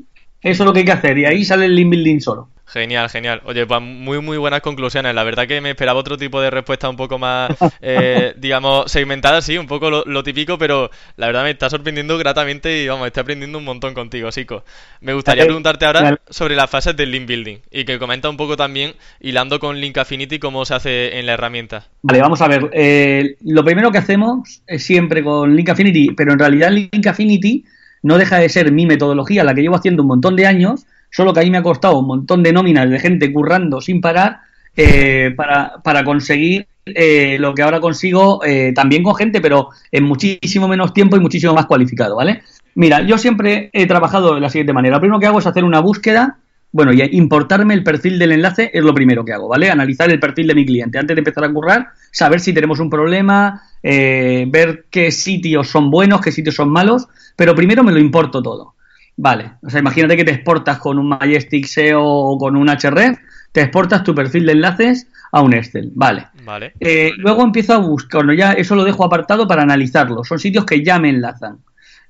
[0.44, 1.16] Eso es lo que hay que hacer.
[1.16, 2.50] Y ahí sale el link building solo.
[2.66, 3.40] Genial, genial.
[3.44, 5.14] Oye, pues muy, muy buenas conclusiones.
[5.14, 9.40] La verdad que me esperaba otro tipo de respuesta un poco más, eh, digamos, segmentada,
[9.40, 13.22] sí, un poco lo, típico, pero la verdad me está sorprendiendo gratamente y vamos, estoy
[13.22, 14.64] aprendiendo un montón contigo, Sico.
[15.00, 18.54] Me gustaría preguntarte ahora sobre las fases del link building y que comenta un poco
[18.54, 21.86] también, hilando con Link Affinity, cómo se hace en la herramienta.
[22.02, 22.68] Vale, vamos a ver.
[22.72, 27.64] Eh, lo primero que hacemos es siempre con Link Affinity, pero en realidad Link Affinity
[28.04, 31.32] no deja de ser mi metodología, la que llevo haciendo un montón de años solo
[31.32, 34.40] que ahí me ha costado un montón de nóminas de gente currando sin parar
[34.76, 40.04] eh, para, para, conseguir eh, lo que ahora consigo eh, también con gente, pero en
[40.04, 42.42] muchísimo menos tiempo y muchísimo más cualificado, ¿vale?
[42.74, 44.96] Mira, yo siempre he trabajado de la siguiente manera.
[44.96, 46.38] Lo primero que hago es hacer una búsqueda,
[46.74, 49.70] bueno, y importarme el perfil del enlace es lo primero que hago, ¿vale?
[49.70, 52.90] Analizar el perfil de mi cliente antes de empezar a currar, saber si tenemos un
[52.90, 57.06] problema, ver qué sitios son buenos, qué sitios son malos,
[57.36, 58.74] pero primero me lo importo todo.
[59.16, 63.18] Vale, o sea, imagínate que te exportas con un Majestic SEO o con un href,
[63.52, 66.26] te exportas tu perfil de enlaces a un Excel, vale.
[66.44, 66.72] Vale.
[66.80, 70.82] Eh, luego empiezo a buscar, ya eso lo dejo apartado para analizarlo, son sitios que
[70.82, 71.58] ya me enlazan.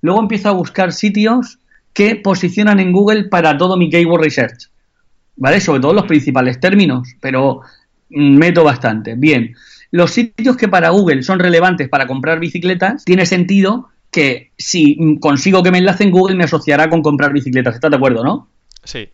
[0.01, 1.59] Luego empiezo a buscar sitios
[1.95, 4.69] que posicionan en Google para todo mi keyword research,
[5.37, 5.61] ¿vale?
[5.61, 7.61] Sobre todo los principales términos, pero
[8.11, 9.15] meto bastante.
[9.15, 9.55] Bien,
[9.91, 15.63] los sitios que para Google son relevantes para comprar bicicletas, tiene sentido que si consigo
[15.63, 17.77] que me enlace en Google me asociará con comprar bicicletas.
[17.77, 18.49] ¿Estás de acuerdo, no?
[18.85, 19.09] Sí.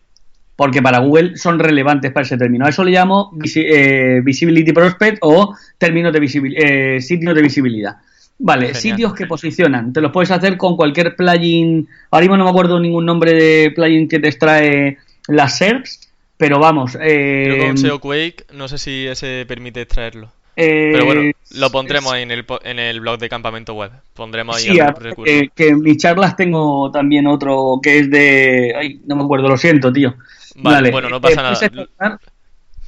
[0.57, 2.65] porque para Google son relevantes para ese término.
[2.65, 6.19] A eso le llamo eh, Visibility Prospect o términos de
[6.55, 7.97] eh, sitios de visibilidad.
[8.43, 9.93] Vale, sitios que posicionan.
[9.93, 11.87] Te los puedes hacer con cualquier plugin.
[12.09, 16.59] Ahora mismo no me acuerdo ningún nombre de plugin que te extrae las SERPs, pero
[16.59, 16.97] vamos.
[16.99, 20.31] Eh, con SEO Quake, no sé si ese permite extraerlo.
[20.55, 23.91] Eh, pero bueno, lo pondremos ahí en el, en el blog de Campamento Web.
[24.13, 25.23] Pondremos ahí el recurso.
[25.23, 28.73] Que, que, en mis charlas tengo también otro que es de.
[28.75, 30.15] Ay, no me acuerdo, lo siento, tío.
[30.55, 32.19] Vale, bueno, no pasa nada.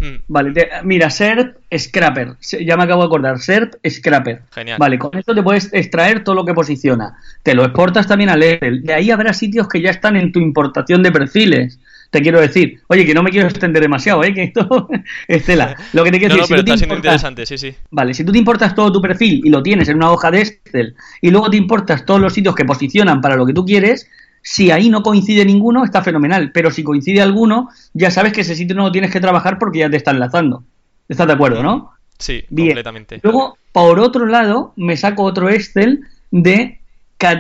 [0.04, 0.18] Hmm.
[0.28, 2.36] Vale, mira, SERP Scrapper.
[2.42, 3.39] Ya me acabo de acordar.
[3.39, 4.42] SERP Scrapper.
[4.54, 4.78] Genial.
[4.78, 7.18] Vale, con esto te puedes extraer todo lo que posiciona.
[7.42, 8.84] Te lo exportas también a Excel.
[8.84, 11.80] De ahí habrá sitios que ya están en tu importación de perfiles.
[12.10, 14.34] Te quiero decir, oye, que no me quiero extender demasiado, ¿eh?
[14.36, 14.89] Que esto,
[15.28, 16.58] Estela, lo que te quiero decir.
[16.58, 17.74] No, pero está siendo interesante, sí, sí.
[17.89, 20.42] Vale, si tú te importas todo tu perfil y lo tienes en una hoja de
[20.42, 24.10] Excel y luego te importas todos los sitios que posicionan para lo que tú quieres,
[24.43, 26.51] si ahí no coincide ninguno, está fenomenal.
[26.53, 29.79] Pero si coincide alguno, ya sabes que ese sitio no lo tienes que trabajar porque
[29.79, 30.63] ya te está enlazando.
[31.08, 31.91] ¿Estás de acuerdo, no?
[32.19, 33.19] Sí, completamente.
[33.23, 36.79] Luego, por otro lado, me saco otro Excel de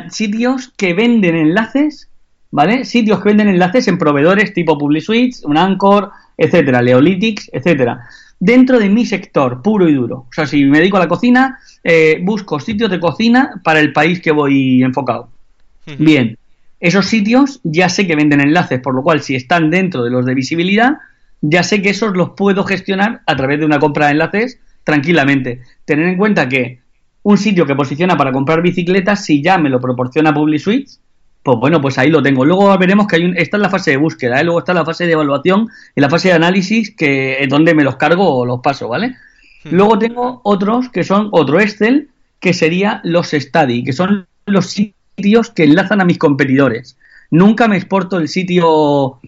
[0.09, 2.09] sitios que venden enlaces,
[2.51, 2.85] ¿vale?
[2.85, 8.01] Sitios que venden enlaces en proveedores tipo PubliSuite, un Anchor, etcétera, Leolytics, etcétera.
[8.39, 10.25] Dentro de mi sector, puro y duro.
[10.29, 13.91] O sea, si me dedico a la cocina, eh, busco sitios de cocina para el
[13.91, 15.29] país que voy enfocado.
[15.97, 16.37] Bien.
[16.83, 20.25] Esos sitios ya sé que venden enlaces, por lo cual si están dentro de los
[20.25, 20.97] de visibilidad,
[21.39, 25.61] ya sé que esos los puedo gestionar a través de una compra de enlaces tranquilamente.
[25.85, 26.81] Tener en cuenta que
[27.21, 30.91] un sitio que posiciona para comprar bicicletas, si ya me lo proporciona PubliSuite,
[31.41, 32.43] pues bueno, pues ahí lo tengo.
[32.43, 34.43] Luego veremos que hay un, esta es la fase de búsqueda, ¿eh?
[34.43, 37.85] luego está la fase de evaluación y la fase de análisis, que es donde me
[37.85, 39.15] los cargo o los paso, ¿vale?
[39.63, 39.69] Hmm.
[39.71, 42.09] Luego tengo otros que son otro Excel,
[42.41, 46.97] que sería los study, que son los sitios sitios que enlazan a mis competidores.
[47.31, 49.19] Nunca me exporto el sitio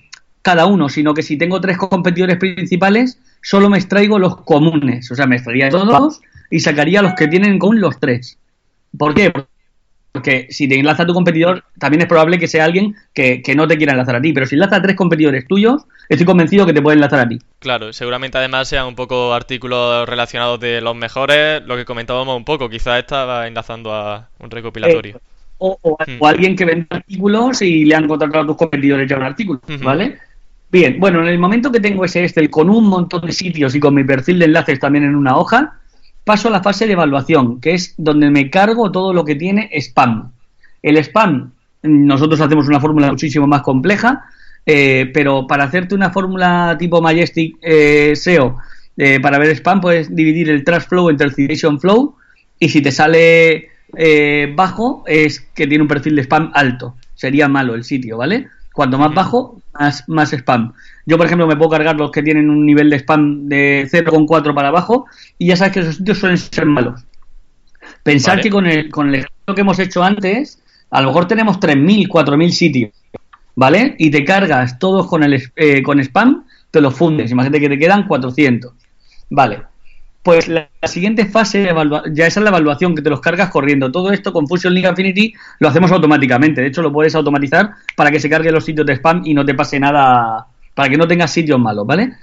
[0.42, 5.10] cada uno, sino que si tengo tres competidores principales, solo me extraigo los comunes.
[5.12, 6.22] O sea, me extraería todos
[6.52, 8.38] y sacaría los que tienen en común los tres.
[8.96, 9.34] ¿Por qué?
[10.12, 13.68] Porque si te enlaza a tu competidor, también es probable que sea alguien que, no
[13.68, 14.34] te quiera enlazar a ti.
[14.34, 17.40] Pero si enlaza a tres competidores tuyos, estoy convencido que te puede enlazar a ti.
[17.60, 22.46] Claro, seguramente además sean un poco artículos relacionados de los mejores, lo que comentábamos un
[22.46, 22.70] poco.
[22.70, 25.18] Quizás estaba enlazando a un recopilatorio.
[25.18, 25.35] Eh,
[25.82, 26.24] o, hmm.
[26.24, 30.18] alguien que vende artículos y le han contratado a tus competidores ya un artículo, ¿vale?
[30.72, 33.80] Bien, bueno, en el momento que tengo ese Excel con un montón de sitios y
[33.80, 35.80] con mi perfil de enlaces también en una hoja,
[36.24, 39.70] paso a la fase de evaluación, que es donde me cargo todo lo que tiene
[39.80, 40.32] spam.
[40.82, 44.26] El spam, nosotros hacemos una fórmula muchísimo más compleja,
[44.66, 48.58] eh, pero para hacerte una fórmula tipo Majestic eh, SEO,
[48.98, 52.16] eh, para ver spam, puedes dividir el trash flow entre el citation flow,
[52.60, 56.96] y si te sale eh, bajo es que tiene un perfil de spam alto.
[57.14, 58.48] Sería malo el sitio, ¿vale?
[58.74, 60.74] Cuanto más bajo, más, más spam.
[61.06, 64.54] Yo, por ejemplo, me puedo cargar los que tienen un nivel de spam de 0,4
[64.54, 65.06] para abajo
[65.38, 67.06] y ya sabes que esos sitios suelen ser malos.
[68.04, 71.60] Pensar que con el, con el ejemplo que hemos hecho antes, a lo mejor tenemos
[71.60, 72.92] 3.000, 4.000 sitios,
[73.56, 73.96] ¿vale?
[73.98, 77.32] Y te cargas todos con, el, eh, con spam, te los fundes.
[77.32, 78.74] Imagínate que te quedan 400.
[79.30, 79.75] Vale.
[80.26, 81.70] Pues la, siguiente fase,
[82.12, 83.92] ya esa es la evaluación, que te los cargas corriendo.
[83.92, 86.62] Todo esto con Fusion Link Affinity lo hacemos automáticamente.
[86.62, 89.46] De hecho, lo puedes automatizar para que se cargue los sitios de spam y no
[89.46, 92.14] te pase nada, para que no tengas sitios malos, ¿vale?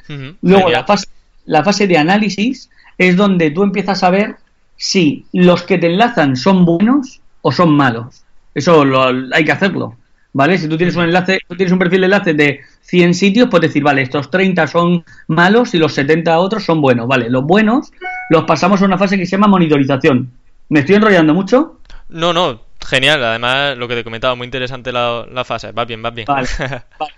[0.43, 1.07] Luego, la fase,
[1.45, 4.35] la fase de análisis es donde tú empiezas a ver
[4.77, 8.25] si los que te enlazan son buenos o son malos.
[8.53, 8.85] Eso
[9.33, 9.97] hay que hacerlo.
[10.33, 10.59] ¿Vale?
[10.59, 13.71] Si tú tienes un enlace, tú tienes un perfil de enlace de 100 sitios, puedes
[13.71, 17.31] decir, vale, estos 30 son malos y los 70 otros son buenos, ¿vale?
[17.31, 17.93] Los buenos
[18.31, 20.31] los pasamos a una fase que se llama monitorización.
[20.69, 21.81] ¿Me estoy enrollando mucho?
[22.09, 23.23] No, no, genial.
[23.25, 25.73] Además, lo que te comentaba, muy interesante la, fase.
[25.73, 26.27] Va bien, va bien.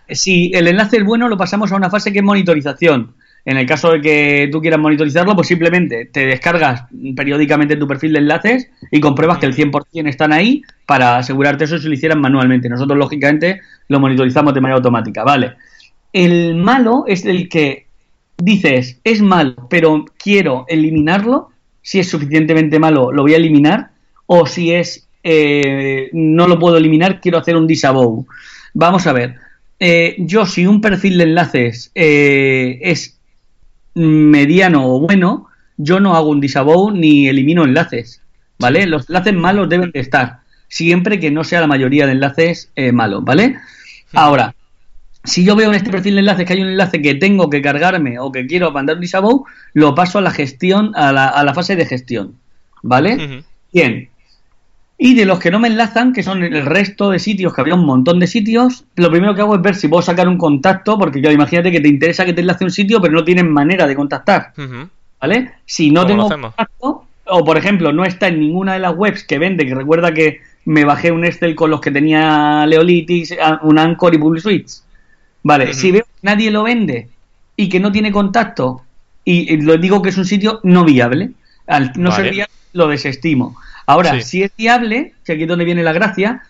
[0.09, 3.15] Si el enlace es bueno, lo pasamos a una fase que es monitorización.
[3.47, 8.15] En el caso de que tú quieras monitorizarlo, pues simplemente te descargas periódicamente tu perfil
[8.15, 12.21] de enlaces y compruebas que el 100% están ahí para asegurarte eso si lo hicieran
[12.21, 12.71] manualmente.
[12.71, 15.55] Nosotros, lógicamente, lo monitorizamos de manera automática, ¿vale?
[16.13, 17.87] El malo es el que
[18.39, 21.51] dices, es malo, pero quiero eliminarlo.
[21.83, 23.91] Si es suficientemente malo, lo voy a eliminar.
[24.27, 28.27] O si es, eh, no lo puedo eliminar, quiero hacer un disavow.
[28.73, 29.35] Vamos a ver.
[29.79, 33.19] Eh, yo, si un perfil de enlaces eh, es
[33.95, 38.23] mediano o bueno, yo no hago un disavow ni elimino enlaces,
[38.59, 38.87] ¿vale?
[38.87, 42.93] Los enlaces malos deben de estar, siempre que no sea la mayoría de enlaces eh,
[42.93, 43.57] malos, ¿vale?
[44.13, 44.55] Ahora,
[45.25, 47.63] si yo veo en este perfil de enlaces que hay un enlace que tengo que
[47.63, 51.45] cargarme o que quiero mandar un disavow, lo paso a la gestión, a la, a
[51.45, 52.37] la fase de gestión,
[52.83, 53.45] ¿vale?
[53.73, 54.09] Bien.
[55.05, 57.75] Y de los que no me enlazan, que son el resto de sitios, que había
[57.75, 60.99] un montón de sitios, lo primero que hago es ver si puedo sacar un contacto,
[60.99, 63.87] porque yo imagínate que te interesa que te enlace un sitio, pero no tienes manera
[63.87, 64.55] de contactar.
[65.21, 65.57] ¿Vale?
[65.67, 69.39] Si no tengo contacto, o por ejemplo, no está en ninguna de las webs que
[69.39, 74.15] vende, que recuerda que me bajé un Excel con los que tenía Leolitis, un Anchor
[74.15, 74.87] y Public Suites.
[75.43, 77.11] Vale, si veo que nadie lo vende
[77.57, 78.81] y que no tiene contacto,
[79.23, 81.33] y, lo digo que es un sitio no viable,
[81.67, 83.57] al no ser viable, lo desestimo.
[83.87, 86.43] Ahora, si es viable, que aquí es donde viene la gracia,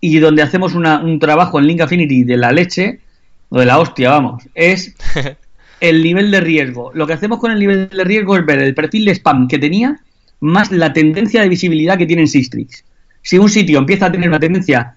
[0.00, 3.00] y donde hacemos un trabajo en Link Affinity de la leche,
[3.48, 4.94] o de la hostia, vamos, es
[5.80, 6.90] el nivel de riesgo.
[6.94, 9.58] Lo que hacemos con el nivel de riesgo es ver el perfil de spam que
[9.58, 10.00] tenía,
[10.40, 12.84] más la tendencia de visibilidad que tiene en Sistrix.
[13.22, 14.96] Si un sitio empieza a tener una tendencia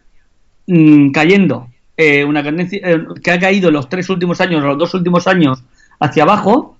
[0.67, 4.77] mm, cayendo, eh, una tendencia eh, que ha caído los tres últimos años o los
[4.77, 5.63] dos últimos años
[5.99, 6.74] hacia abajo,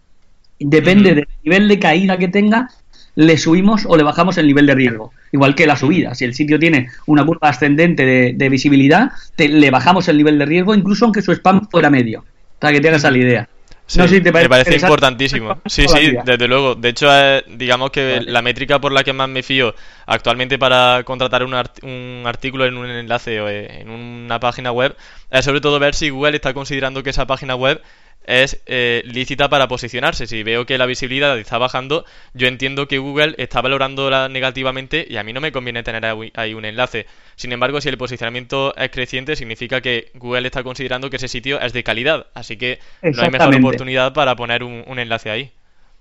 [0.59, 2.69] depende del nivel de caída que tenga,
[3.15, 5.11] le subimos o le bajamos el nivel de riesgo.
[5.31, 6.13] Igual que la subida.
[6.15, 10.75] Si el sitio tiene una curva ascendente de, visibilidad, le bajamos el nivel de riesgo,
[10.75, 12.23] incluso aunque su spam fuera medio.
[12.59, 13.49] Para que tengas la idea.
[13.97, 15.59] me parece importantísimo.
[15.65, 16.75] Sí, sí, desde luego.
[16.75, 21.03] De hecho, eh, digamos que la métrica por la que más me fío actualmente para
[21.03, 24.95] contratar un, un, artículo en un enlace o eh, en una página web
[25.29, 27.81] es sobre todo ver si Google está considerando que esa página web
[28.25, 30.27] es eh, lícita para posicionarse.
[30.27, 35.17] Si veo que la visibilidad está bajando, yo entiendo que Google está valorándola negativamente y
[35.17, 37.05] a mí no me conviene tener ahí un enlace.
[37.35, 41.59] Sin embargo, si el posicionamiento es creciente, significa que Google está considerando que ese sitio
[41.59, 42.27] es de calidad.
[42.33, 45.51] Así que no hay mejor oportunidad para poner un, enlace ahí.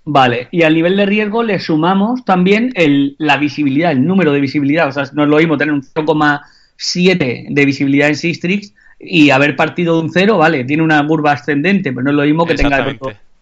[0.06, 4.40] Vale, y al nivel de riesgo le sumamos también el, la visibilidad, el número de
[4.40, 4.88] visibilidad.
[4.88, 9.56] O sea, no es lo mismo tener un 0,7 de visibilidad en Sistrix y haber
[9.56, 12.54] partido de un 0, vale, tiene una curva ascendente, pero no es lo mismo que
[12.54, 12.86] tenga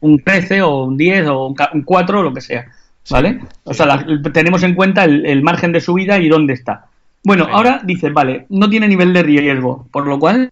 [0.01, 2.67] un 13 o un 10 o un 4 o lo que sea,
[3.11, 3.41] ¿vale?
[3.65, 6.87] o sea, tenemos en cuenta el, margen de subida y dónde está.
[7.25, 10.51] Bueno, ahora dices, vale, no tiene nivel de riesgo, por lo cual,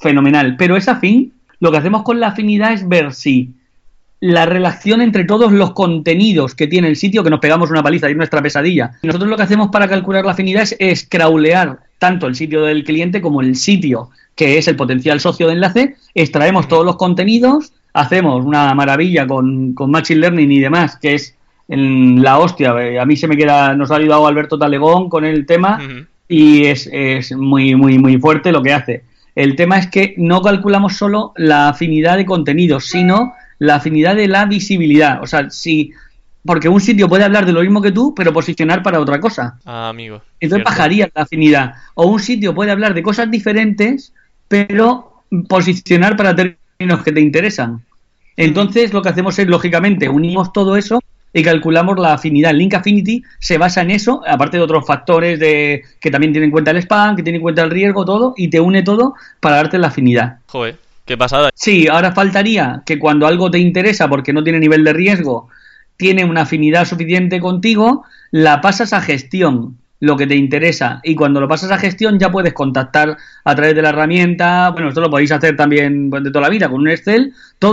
[0.00, 1.32] fenomenal, pero es afín.
[1.58, 3.52] Lo que hacemos con la afinidad es ver si
[4.24, 8.08] la relación entre todos los contenidos que tiene el sitio, que nos pegamos una paliza
[8.08, 8.92] y es nuestra pesadilla.
[9.02, 12.84] Nosotros lo que hacemos para calcular la afinidad es, es crawlear tanto el sitio del
[12.84, 17.74] cliente como el sitio que es el potencial socio de enlace, extraemos todos los contenidos,
[17.92, 21.36] hacemos una maravilla con, con Machine Learning y demás, que es
[21.68, 22.74] en la hostia.
[22.80, 25.80] Eh, a mí se me queda, nos ha ayudado Alberto Talegón con el tema
[26.26, 29.04] y es, es muy, muy, muy fuerte lo que hace.
[29.34, 34.28] El tema es que no calculamos solo la afinidad de contenidos, sino la afinidad de
[34.28, 35.22] la visibilidad.
[35.22, 35.92] O sea, si
[36.44, 39.58] porque un sitio puede hablar de lo mismo que tú, pero posicionar para otra cosa.
[39.64, 40.20] Ah, amigo.
[40.40, 41.74] Entonces bajaría la afinidad.
[41.94, 44.12] O un sitio puede hablar de cosas diferentes,
[44.46, 47.82] pero posicionar para términos que te interesan.
[48.36, 51.00] Entonces lo que hacemos es, lógicamente, unimos todo eso
[51.32, 52.52] y calculamos la afinidad.
[52.52, 56.52] Link Affinity se basa en eso, aparte de otros factores de que también tienen en
[56.52, 59.56] cuenta el spam, que tienen en cuenta el riesgo, todo, y te une todo para
[59.56, 60.38] darte la afinidad.
[60.46, 61.50] Joder, qué pasada.
[61.54, 65.48] Sí, ahora faltaría que cuando algo te interesa porque no tiene nivel de riesgo,
[65.96, 71.40] tiene una afinidad suficiente contigo, la pasas a gestión lo que te interesa y cuando
[71.40, 75.10] lo pasas a gestión ya puedes contactar a través de la herramienta, bueno, esto lo
[75.10, 77.32] podéis hacer también pues, de toda la vida con un Excel,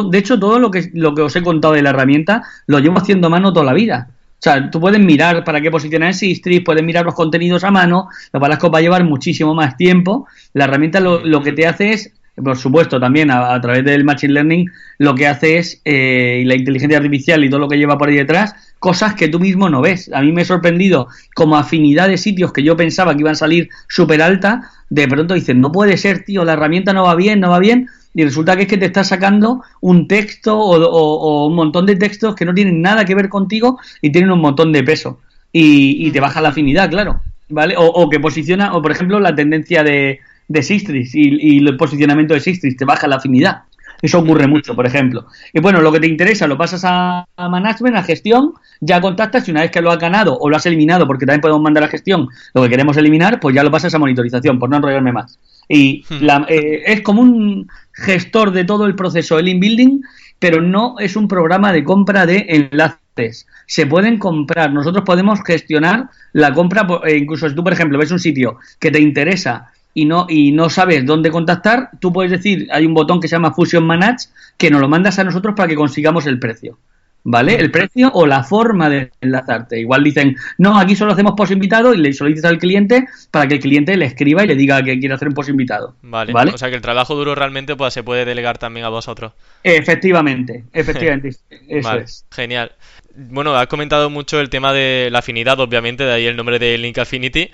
[0.10, 3.00] de hecho todo lo que, lo que os he contado de la herramienta lo llevo
[3.00, 4.10] haciendo a mano toda la vida.
[4.10, 7.70] O sea, tú puedes mirar para qué posicionar en Sistris, puedes mirar los contenidos a
[7.70, 10.26] mano, lo que va a llevar muchísimo más tiempo.
[10.54, 14.34] La herramienta lo, lo que te hace es por supuesto, también a, través del Machine
[14.34, 17.98] Learning, lo que hace es, eh, y la inteligencia artificial y todo lo que lleva
[17.98, 20.10] por ahí detrás, cosas que tú mismo no ves.
[20.14, 23.36] A mí me he sorprendido como afinidad de sitios que yo pensaba que iban a
[23.36, 27.40] salir súper alta, de pronto dicen, no puede ser, tío, la herramienta no va bien,
[27.42, 31.56] no va bien, y resulta que es que te está sacando un texto o, un
[31.56, 34.84] montón de textos que no tienen nada que ver contigo y tienen un montón de
[34.84, 35.20] peso.
[35.54, 37.22] Y, te baja la afinidad, claro.
[37.50, 37.76] ¿Vale?
[37.78, 42.40] o que posiciona, o por ejemplo, la tendencia de, de Sistris y, el posicionamiento de
[42.40, 43.64] Sistris, te baja la afinidad.
[44.02, 45.28] Eso ocurre mucho, por ejemplo.
[45.54, 49.52] Y bueno, lo que te interesa lo pasas a, management, a gestión, ya contactas y
[49.52, 51.88] una vez que lo has ganado o lo has eliminado, porque también podemos mandar a
[51.88, 55.40] gestión lo que queremos eliminar, pues ya lo pasas a monitorización, por no enrollarme más.
[55.70, 56.28] Y hmm.
[56.50, 60.02] eh, es como un gestor de todo el proceso el inbuilding,
[60.40, 63.46] pero no es un programa de compra de enlaces.
[63.68, 68.10] Se pueden comprar, nosotros podemos gestionar la compra, eh, incluso si tú, por ejemplo, ves
[68.10, 72.68] un sitio que te interesa y no, y no sabes dónde contactar, tú puedes decir,
[72.72, 75.68] hay un botón que se llama Fusion Manage, que nos lo mandas a nosotros para
[75.68, 76.78] que consigamos el precio.
[77.24, 77.56] ¿vale?
[77.56, 79.80] El precio o la forma de enlazarte.
[79.80, 83.56] Igual dicen, no, aquí solo hacemos post invitado y le solicitas al cliente para que
[83.56, 85.96] el cliente le escriba y le diga que quiere hacer un post invitado.
[86.02, 86.34] Vale.
[86.34, 86.52] ¿vale?
[86.52, 89.34] O sea que el trabajo duro realmente pues, se puede delegar también a vosotros.
[89.64, 91.30] Efectivamente, efectivamente.
[91.68, 92.26] Eso Vale, es.
[92.32, 92.72] Genial.
[93.16, 96.78] Bueno, has comentado mucho el tema de la afinidad, obviamente, de ahí el nombre de
[96.78, 97.52] Link Affinity.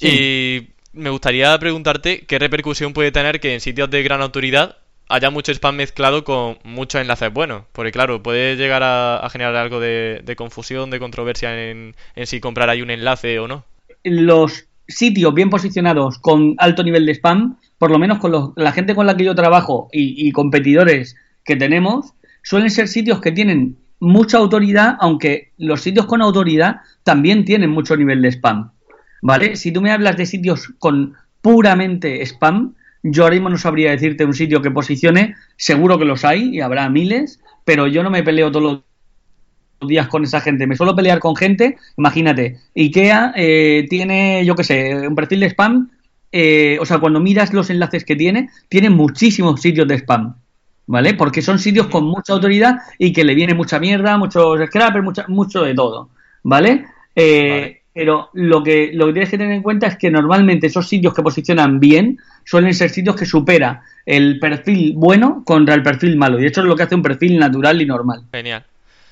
[0.00, 4.76] Y me gustaría preguntarte qué repercusión puede tener que en sitios de gran autoridad
[5.08, 7.62] haya mucho spam mezclado con muchos enlaces buenos.
[7.72, 12.82] Porque claro, puede llegar a, generar algo de, confusión, de controversia en, si comprar ahí
[12.82, 13.64] un enlace o no.
[14.04, 18.72] Los sitios bien posicionados con alto nivel de spam, por lo menos con los- la
[18.72, 22.12] gente con la que yo trabajo y competidores que tenemos,
[22.42, 27.96] suelen ser sitios que tienen mucha autoridad, aunque los sitios con autoridad también tienen mucho
[27.96, 28.70] nivel de spam.
[29.22, 29.56] ¿Vale?
[29.56, 34.24] Si tú me hablas de sitios con puramente spam, yo ahora mismo no sabría decirte
[34.24, 38.22] un sitio que posicione, seguro que los hay y habrá miles, pero yo no me
[38.22, 38.82] peleo todos
[39.80, 40.66] los días con esa gente.
[40.66, 45.50] Me suelo pelear con gente, imagínate, IKEA eh, tiene, yo qué sé, un perfil de
[45.50, 45.90] spam,
[46.32, 50.36] eh, o sea, cuando miras los enlaces que tiene, tiene muchísimos sitios de spam.
[50.90, 51.12] ¿Vale?
[51.12, 55.26] Porque son sitios con mucha autoridad y que le viene mucha mierda, muchos scrappers, mucha,
[55.28, 56.08] mucho de todo.
[56.42, 56.86] ¿Vale?
[57.14, 57.77] Eh, Vale.
[57.98, 61.12] Pero lo que, lo que tienes que tener en cuenta es que normalmente esos sitios
[61.12, 66.40] que posicionan bien suelen ser sitios que supera el perfil bueno contra el perfil malo.
[66.40, 68.20] Y eso es lo que hace un perfil natural y normal.
[68.30, 68.62] Genial.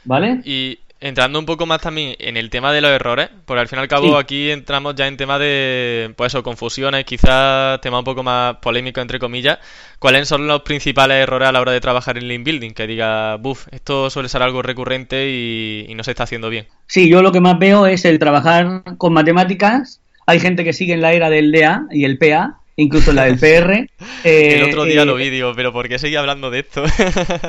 [0.05, 0.41] ¿Vale?
[0.45, 3.79] Y entrando un poco más también en el tema de los errores, porque al fin
[3.79, 4.15] y al cabo Sí.
[4.19, 9.01] aquí entramos ya en tema de, pues eso, confusiones, quizás tema un poco más polémico
[9.01, 9.59] entre comillas.
[9.99, 12.73] ¿Cuáles son los principales errores a la hora de trabajar en link building?
[12.73, 16.67] Que diga, buf, esto suele ser algo recurrente y, y no se está haciendo bien.
[16.87, 20.01] Sí, yo lo que más veo es el trabajar con matemáticas.
[20.27, 23.39] Hay gente que sigue en la era del DA y el PA, incluso la del
[23.39, 23.71] PR.
[23.73, 23.89] el
[24.25, 26.83] Eh, otro día eh, lo vi, digo, pero ¿por qué seguía hablando de esto?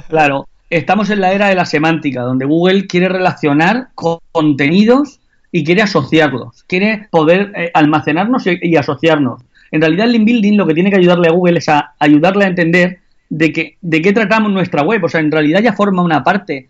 [0.10, 5.20] Claro, estamos en la era de la semántica, donde Google quiere relacionar co- contenidos
[5.51, 9.41] y quiere asociarlos, quiere poder eh, almacenarnos y, y asociarnos.
[9.72, 12.45] En realidad, el link building lo que tiene que ayudarle a Google es a ayudarle
[12.45, 12.99] a entender
[13.30, 15.03] de, que, de qué tratamos nuestra web.
[15.03, 16.68] O sea, en realidad ya forma una parte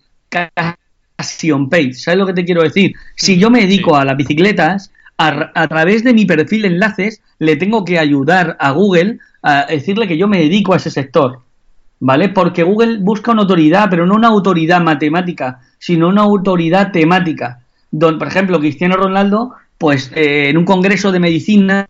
[1.18, 1.94] casi on page.
[1.94, 2.94] ¿Sabes lo que te quiero decir?
[3.16, 4.02] Si yo me dedico Sí.
[4.02, 8.56] a las bicicletas, a, a través de mi perfil de enlaces, le tengo que ayudar
[8.60, 11.40] a Google a decirle que yo me dedico a ese sector.
[12.00, 12.30] ¿Vale?
[12.30, 17.62] Porque Google busca una autoridad, pero no una autoridad matemática, sino una autoridad temática.
[17.90, 21.86] Don, por ejemplo, Cristiano Ronaldo, pues eh, en un congreso de medicina,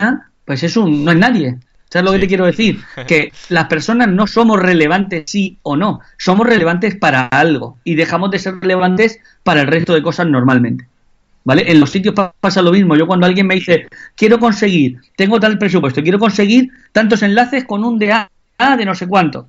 [0.46, 1.58] pues es un, no es nadie.
[1.90, 2.80] ¿Sabes lo que te quiero decir?
[3.08, 8.32] Que las personas no somos relevantes sí o no, somos relevantes para algo y dejamos
[8.32, 10.88] de ser relevantes para el resto de cosas normalmente.
[11.44, 11.70] ¿Vale?
[11.72, 12.96] En los sitios pa- pasa lo mismo.
[12.98, 17.84] Yo cuando alguien me dice, quiero conseguir, tengo tal presupuesto, quiero conseguir tantos enlaces con
[17.86, 18.30] un DA
[18.78, 19.48] de no sé cuánto.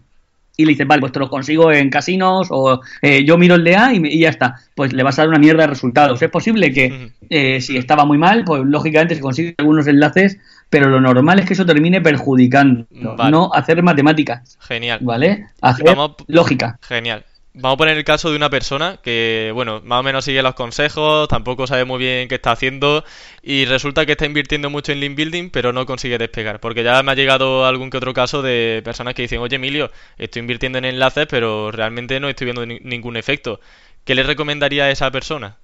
[0.61, 3.63] Y le dices, vale, pues te los consigo en casinos o eh, yo miro el
[3.63, 4.57] DA y, y ya está.
[4.75, 6.21] Pues le vas a dar una mierda de resultados.
[6.21, 10.37] Es posible que eh, si estaba muy mal, pues lógicamente se consiguen algunos enlaces,
[10.69, 13.31] pero lo normal es que eso termine perjudicando, Vale.
[13.31, 14.99] no hacer matemáticas, Genial.
[15.01, 15.47] ¿vale?
[15.61, 16.77] Hacer Vamos- lógica.
[16.83, 17.25] Genial.
[17.61, 20.55] Vamos a poner el caso de una persona que, bueno, más o menos sigue los
[20.55, 23.05] consejos, tampoco sabe muy bien qué está haciendo
[23.43, 26.61] y resulta que está invirtiendo mucho en link building, pero no consigue despegar.
[26.61, 29.91] Porque ya me ha llegado algún que otro caso de personas que dicen, oye Emilio,
[30.19, 33.59] estoy invirtiendo en enlaces, pero realmente no estoy viendo ni- ningún efecto.
[34.05, 35.57] ¿Qué le recomendaría a esa persona?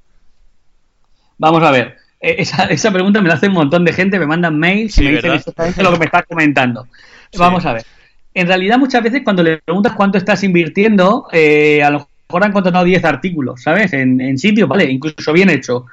[1.39, 1.97] Vamos a ver.
[2.21, 5.03] eh, Esa, esa pregunta me la hace un montón de gente, me mandan mails Sí,
[5.03, 6.89] y me dicen exactamente lo que me estás comentando.
[7.31, 7.39] Sí.
[7.39, 7.87] Vamos a ver.
[8.35, 12.53] En realidad, muchas veces cuando le preguntas cuánto estás invirtiendo, eh, a lo mejor han
[12.53, 13.93] contratado 10 artículos, ¿sabes?
[13.93, 14.91] En, en sitios, ¿vale?
[14.91, 15.87] Incluso bien hecho.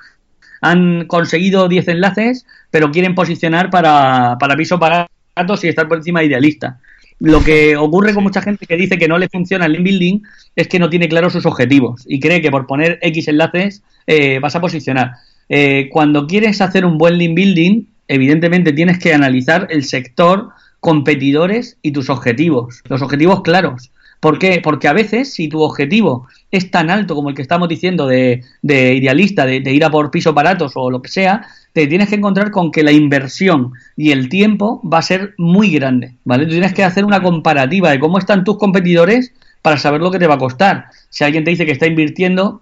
[0.62, 6.22] Han conseguido 10 enlaces, pero quieren posicionar para, para pisos baratos y estar por encima
[6.22, 6.80] de idealista.
[7.22, 10.22] Lo que ocurre con mucha gente que dice que no le funciona el link building
[10.56, 14.40] es que no tiene claros sus objetivos y cree que por poner X enlaces eh,
[14.40, 15.12] vas a posicionar.
[15.48, 20.50] Eh, cuando quieres hacer un buen link building, evidentemente tienes que analizar el sector,
[20.82, 22.82] competidores y tus objetivos.
[22.90, 23.92] Los objetivos claros.
[24.20, 24.62] ¿Por qué?
[24.64, 28.44] Porque a veces, si tu objetivo es tan alto como el que estamos diciendo de,
[28.62, 32.16] de idealista, de, ir a por pisos baratos o lo que sea, te tienes que
[32.16, 36.46] encontrar con que la inversión y el tiempo va a ser muy grande, ¿vale?
[36.46, 40.20] Tú tienes que hacer una comparativa de cómo están tus competidores para saber lo que
[40.20, 40.88] te va a costar.
[41.10, 42.62] Si alguien te dice que está invirtiendo,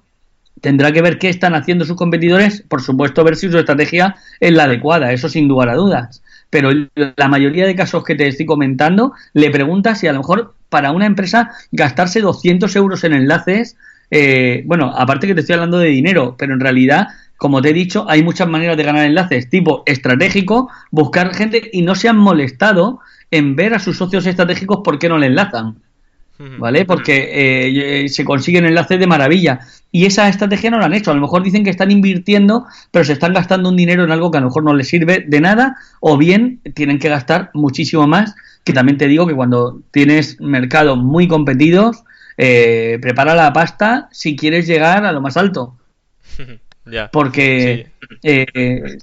[0.61, 4.53] tendrá que ver qué están haciendo sus competidores, por supuesto ver si su estrategia es
[4.53, 6.21] la adecuada, eso sin lugar a dudas.
[6.49, 10.55] Pero la mayoría de casos que te estoy comentando, le preguntas si a lo mejor
[10.69, 13.77] para una empresa gastarse 200 euros en enlaces,
[14.11, 17.73] eh, bueno, aparte que te estoy hablando de dinero, pero en realidad, como te he
[17.73, 22.17] dicho, hay muchas maneras de ganar enlaces, tipo estratégico, buscar gente y no se han
[22.17, 22.99] molestado
[23.31, 25.77] en ver a sus socios estratégicos por qué no le enlazan.
[26.57, 26.85] ¿Vale?
[26.85, 29.59] Porque eh, se consiguen enlaces de maravilla.
[29.91, 31.11] Y esa estrategia no la han hecho.
[31.11, 34.31] A lo mejor dicen que están invirtiendo, pero se están gastando un dinero en algo
[34.31, 38.07] que a lo mejor no les sirve de nada, o bien tienen que gastar muchísimo
[38.07, 38.35] más.
[38.63, 42.03] Que también te digo que cuando tienes mercados muy competidos,
[42.37, 45.75] eh, prepara la pasta si quieres llegar a lo más alto.
[47.11, 47.91] Porque
[48.23, 48.97] eh,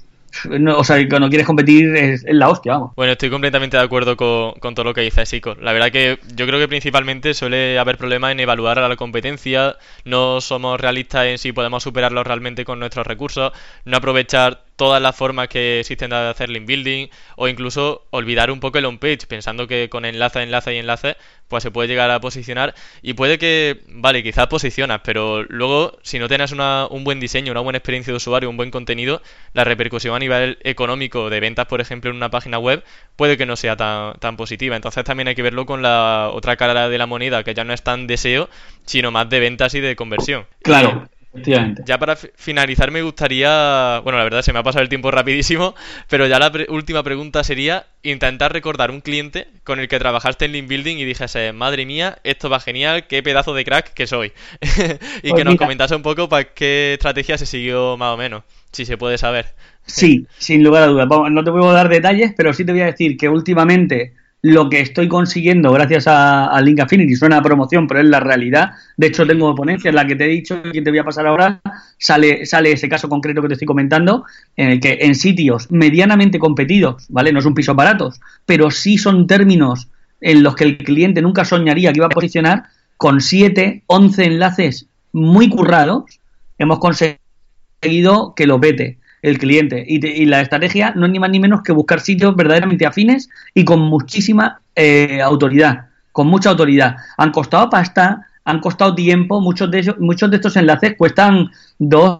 [0.75, 2.91] o sea, cuando quieres competir es, la hostia, vamos.
[2.95, 5.55] Bueno, estoy completamente de acuerdo con, todo lo que dice Sico.
[5.55, 9.77] La verdad que yo creo que principalmente suele haber problemas en evaluar a la competencia,
[10.05, 13.51] no somos realistas en si podemos superarlo realmente con nuestros recursos,
[13.85, 18.59] no aprovechar todas las formas que existen de hacer link building o incluso olvidar un
[18.59, 21.17] poco el on page pensando que con enlace, enlace y enlace
[21.47, 26.19] pues se puede llegar a posicionar y puede que, vale, quizás posicionas, pero luego si
[26.19, 29.21] no tienes una, un buen diseño, una buena experiencia de usuario, un buen contenido,
[29.53, 32.83] la repercusión a nivel económico de ventas, por ejemplo, en una página web
[33.15, 34.75] puede que no sea tan, tan positiva.
[34.75, 37.73] Entonces también hay que verlo con la otra cara de la moneda, que ya no
[37.73, 38.49] es tan deseo,
[38.85, 40.45] sino más de ventas y de conversión.
[40.61, 41.09] Claro.
[41.43, 45.75] Ya para finalizar me gustaría, bueno, la verdad se me ha pasado el tiempo rapidísimo,
[46.09, 50.53] pero ya la última pregunta sería intentar recordar un cliente con el que trabajaste en
[50.53, 54.31] Link Building y dijese, madre mía, esto va genial, qué pedazo de crack que soy.
[54.61, 58.43] y que pues nos comentase un poco para qué estrategia se siguió más o menos,
[58.71, 59.47] si se puede saber.
[59.85, 61.07] Sí, sin lugar a dudas.
[61.31, 64.79] no te puedo dar detalles, pero sí te voy a decir que últimamente lo que
[64.79, 67.15] estoy consiguiendo gracias a, Link Affinity.
[67.15, 68.71] Suena a promoción, pero es la realidad.
[68.95, 71.27] De hecho, tengo ponencia en la que te he dicho que te voy a pasar
[71.27, 71.59] ahora.
[71.97, 74.25] Sale, sale ese caso concreto que te estoy comentando,
[74.55, 77.31] en el que en sitios medianamente competidos, ¿vale?
[77.31, 79.89] No son pisos baratos, pero sí son términos
[80.21, 82.63] en los que el cliente nunca soñaría que iba a posicionar,
[82.97, 86.19] con 7, 11 enlaces muy currados,
[86.57, 89.83] hemos conseguido que lo vete el cliente.
[89.87, 93.65] Y, la estrategia no es ni más ni menos que buscar sitios verdaderamente afines y
[93.65, 96.95] con muchísima eh, autoridad, con mucha autoridad.
[97.17, 101.49] Han costado pasta, han costado tiempo, muchos de ellos, muchos de estos enlaces cuestan
[101.79, 102.19] dos,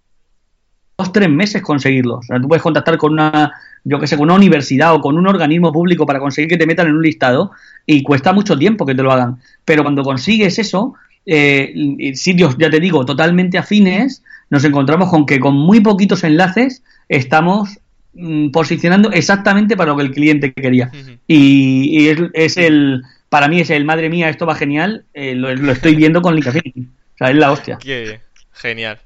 [0.98, 2.20] dos tres meses conseguirlos.
[2.20, 5.18] O sea, tú puedes contactar con una, yo que sé, con una universidad o con
[5.18, 7.52] un organismo público para conseguir que te metan en un listado
[7.86, 9.38] y cuesta mucho tiempo que te lo hagan.
[9.64, 10.96] Pero cuando consigues eso,
[11.26, 16.84] eh, sitios, ya te digo, totalmente afines, nos encontramos con que con muy poquitos enlaces
[17.10, 17.80] estamos
[18.14, 20.92] mm, posicionando exactamente para lo que el cliente quería.
[21.28, 25.96] Y, es, el, para mí es el, madre mía, esto va genial, eh, lo, estoy
[25.96, 27.78] viendo con Link O sea, es la hostia.
[27.80, 28.20] Qué
[28.54, 29.00] genial.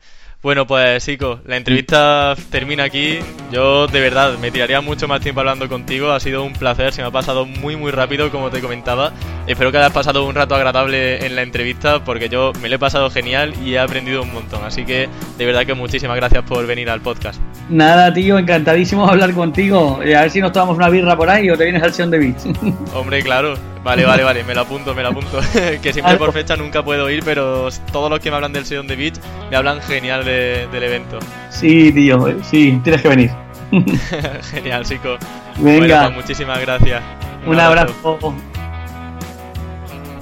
[0.44, 3.20] Bueno, pues chicos, la entrevista termina aquí.
[3.52, 6.12] Yo de verdad me tiraría mucho más tiempo hablando contigo.
[6.12, 9.14] Ha sido un placer, se me ha pasado muy muy rápido como te comentaba.
[9.46, 12.80] Espero que hayas pasado un rato agradable en la entrevista porque yo me lo he
[12.80, 14.64] pasado genial y he aprendido un montón.
[14.64, 17.40] Así que de verdad que muchísimas gracias por venir al podcast.
[17.70, 19.98] Nada, tío, encantadísimo de hablar contigo.
[20.02, 22.18] A ver si nos tomamos una birra por ahí o te vienes al Sion de
[22.18, 22.58] Beach.
[22.96, 23.54] Hombre, claro.
[23.84, 25.40] Vale, vale, vale, me lo apunto, me lo apunto.
[25.82, 28.88] que siempre por fecha nunca puedo ir, pero todos los que me hablan del Sion
[28.88, 29.16] de Beach
[29.50, 31.20] me hablan genial del evento.
[31.50, 33.32] Sí, tío, eh, sí, tienes que venir.
[34.52, 35.18] genial, chico.
[35.58, 36.06] Venga.
[36.06, 37.02] Pues muchísimas gracias.
[37.46, 38.36] Un, abrazo.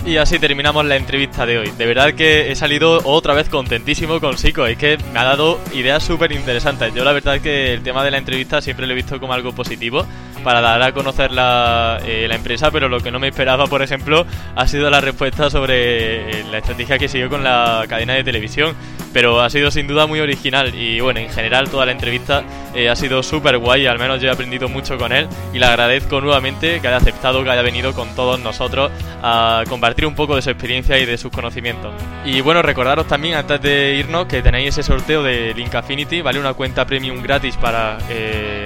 [0.09, 1.71] Y así terminamos la entrevista de hoy.
[1.77, 4.65] De verdad que he salido otra vez contentísimo con Sico.
[4.65, 6.95] Es que me ha dado ideas súper interesantes.
[6.95, 9.33] Yo la verdad es que el tema de la entrevista siempre lo he visto como
[9.33, 10.07] algo positivo
[10.43, 13.83] para dar a conocer la, eh, la empresa, pero lo que no me esperaba, por
[13.83, 18.23] ejemplo, ha sido la respuesta sobre eh, la estrategia que siguió con la cadena de
[18.23, 18.75] televisión.
[19.11, 22.43] Pero ha sido sin duda muy original y bueno, en general toda la entrevista
[22.75, 25.65] eh, ha sido súper guay, al menos yo he aprendido mucho con él y le
[25.65, 28.91] agradezco nuevamente que haya aceptado que haya venido con todos nosotros
[29.23, 31.93] a compartir un poco de su experiencia y de sus conocimientos.
[32.25, 36.39] Y bueno, recordaros también antes de irnos que tenéis ese sorteo de Link Affinity, ¿vale?
[36.39, 37.97] Una cuenta premium gratis para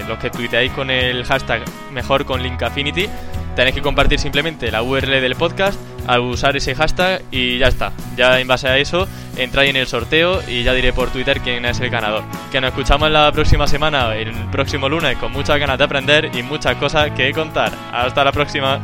[0.08, 1.62] los que tuiteáis con el hashtag
[1.92, 3.08] mejor con Link Affinity.
[3.56, 7.92] Tenéis que compartir simplemente la URL del podcast al usar ese hashtag y ya está.
[8.18, 9.08] Ya en base a eso
[9.38, 12.24] entráis en el sorteo y ya diré por Twitter quién es el ganador.
[12.52, 16.42] Que nos escuchamos la próxima semana, el próximo lunes, con muchas ganas de aprender y
[16.42, 17.72] muchas cosas que contar.
[17.92, 18.80] Hasta la próxima.